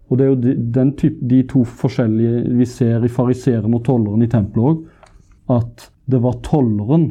Og 0.09 0.17
det 0.17 0.25
er 0.25 0.31
jo 0.33 0.55
den 0.73 0.93
type, 0.97 1.21
de 1.29 1.43
to 1.49 1.65
forskjellige 1.69 2.45
vi 2.57 2.69
ser 2.69 3.05
i 3.05 3.13
fariseeren 3.13 3.75
og 3.77 3.85
tolleren 3.85 4.25
i 4.25 4.31
tempelet 4.31 4.71
òg, 4.71 4.85
at 5.49 5.89
det 6.09 6.21
var 6.25 6.41
tolleren 6.47 7.11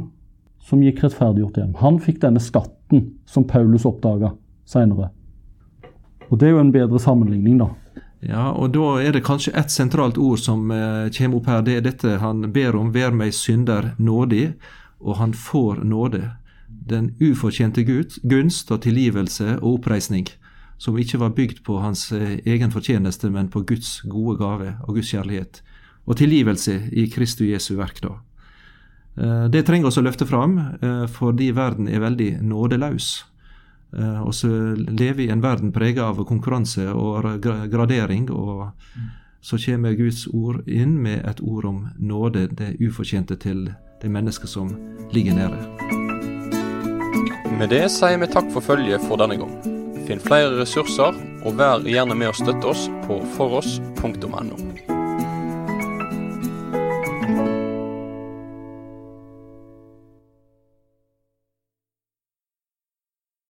som 0.63 0.82
gikk 0.84 1.04
rettferdiggjort 1.04 1.58
hjem. 1.62 1.76
Han 1.82 2.00
fikk 2.04 2.21
denne 2.23 2.41
skatten 2.43 3.12
som 3.30 3.45
Paulus 3.47 3.86
oppdaga 3.88 4.34
seinere. 4.67 5.12
Og 6.28 6.39
det 6.39 6.50
er 6.50 6.58
jo 6.58 6.63
en 6.63 6.73
bedre 6.73 7.00
sammenligning, 7.00 7.60
da. 7.62 7.69
Ja, 8.26 8.50
og 8.52 8.73
da 8.73 8.97
er 9.00 9.13
det 9.13 9.23
kanskje 9.28 9.54
ett 9.56 9.71
sentralt 9.71 10.17
ord 10.17 10.41
som 10.41 10.71
eh, 10.73 11.08
kommer 11.13 11.38
opp 11.38 11.47
her. 11.47 11.62
Det 11.63 11.78
er 11.78 11.86
dette 11.86 12.17
han 12.19 12.50
ber 12.54 12.76
om. 12.76 12.89
Vær 12.95 13.13
meg 13.15 13.36
synder 13.38 13.93
nådig, 14.02 14.56
og 15.00 15.19
han 15.21 15.36
får 15.38 15.84
nåde. 15.86 16.23
Den 16.67 17.13
ufortjente 17.21 17.86
Gud, 17.88 18.17
gunst 18.28 18.71
og 18.73 18.82
tilgivelse 18.84 19.60
og 19.62 19.78
oppreisning, 19.78 20.28
som 20.82 20.97
ikke 20.97 21.21
var 21.21 21.36
bygd 21.38 21.63
på 21.63 21.78
hans 21.84 22.10
eh, 22.12 22.39
egen 22.43 22.73
fortjeneste, 22.73 23.30
men 23.32 23.52
på 23.54 23.63
Guds 23.69 24.02
gode 24.10 24.38
gave 24.41 24.76
og 24.84 24.97
Guds 24.97 25.13
kjærlighet. 25.13 25.62
Og 26.07 26.17
tilgivelse 26.17 26.79
i 26.95 27.07
Kristu 27.11 27.45
Jesu 27.45 27.75
verk, 27.75 28.01
da. 28.01 28.15
Eh, 29.17 29.45
det 29.51 29.65
trenger 29.67 29.89
oss 29.89 29.97
å 29.97 30.05
løfte 30.05 30.27
fram, 30.29 30.57
eh, 30.81 31.05
fordi 31.07 31.51
verden 31.51 31.87
er 31.87 31.99
veldig 31.99 32.41
nådeløs. 32.41 33.23
Eh, 33.97 34.21
og 34.21 34.33
så 34.33 34.47
lever 34.75 35.13
vi 35.13 35.27
i 35.27 35.31
en 35.31 35.41
verden 35.41 35.71
preget 35.71 36.03
av 36.03 36.23
konkurranse 36.25 36.93
og 36.93 37.41
gradering. 37.41 38.29
og 38.29 38.71
så 39.41 39.57
kommer 39.57 39.93
Guds 39.95 40.27
ord 40.33 40.67
inn 40.67 41.01
med 41.01 41.25
et 41.25 41.39
ord 41.41 41.65
om 41.65 41.89
nåde, 41.99 42.49
det 42.57 42.81
ufortjente 42.81 43.37
til 43.39 43.73
det 44.01 44.11
mennesket 44.11 44.49
som 44.49 44.75
ligger 45.13 45.35
nede. 45.35 45.57
Med 47.57 47.69
det 47.69 47.85
sier 47.91 48.19
vi 48.19 48.27
takk 48.27 48.51
for 48.51 48.61
følget 48.61 49.01
for 49.07 49.15
denne 49.15 49.37
gang. 49.39 49.53
Finn 50.07 50.19
flere 50.19 50.59
ressurser, 50.59 51.15
og 51.45 51.55
vær 51.55 51.79
gjerne 51.87 52.17
med 52.17 52.33
å 52.33 52.35
støtte 52.35 52.73
oss 52.73 52.89
på 53.07 53.21
foross.no. 53.37 54.66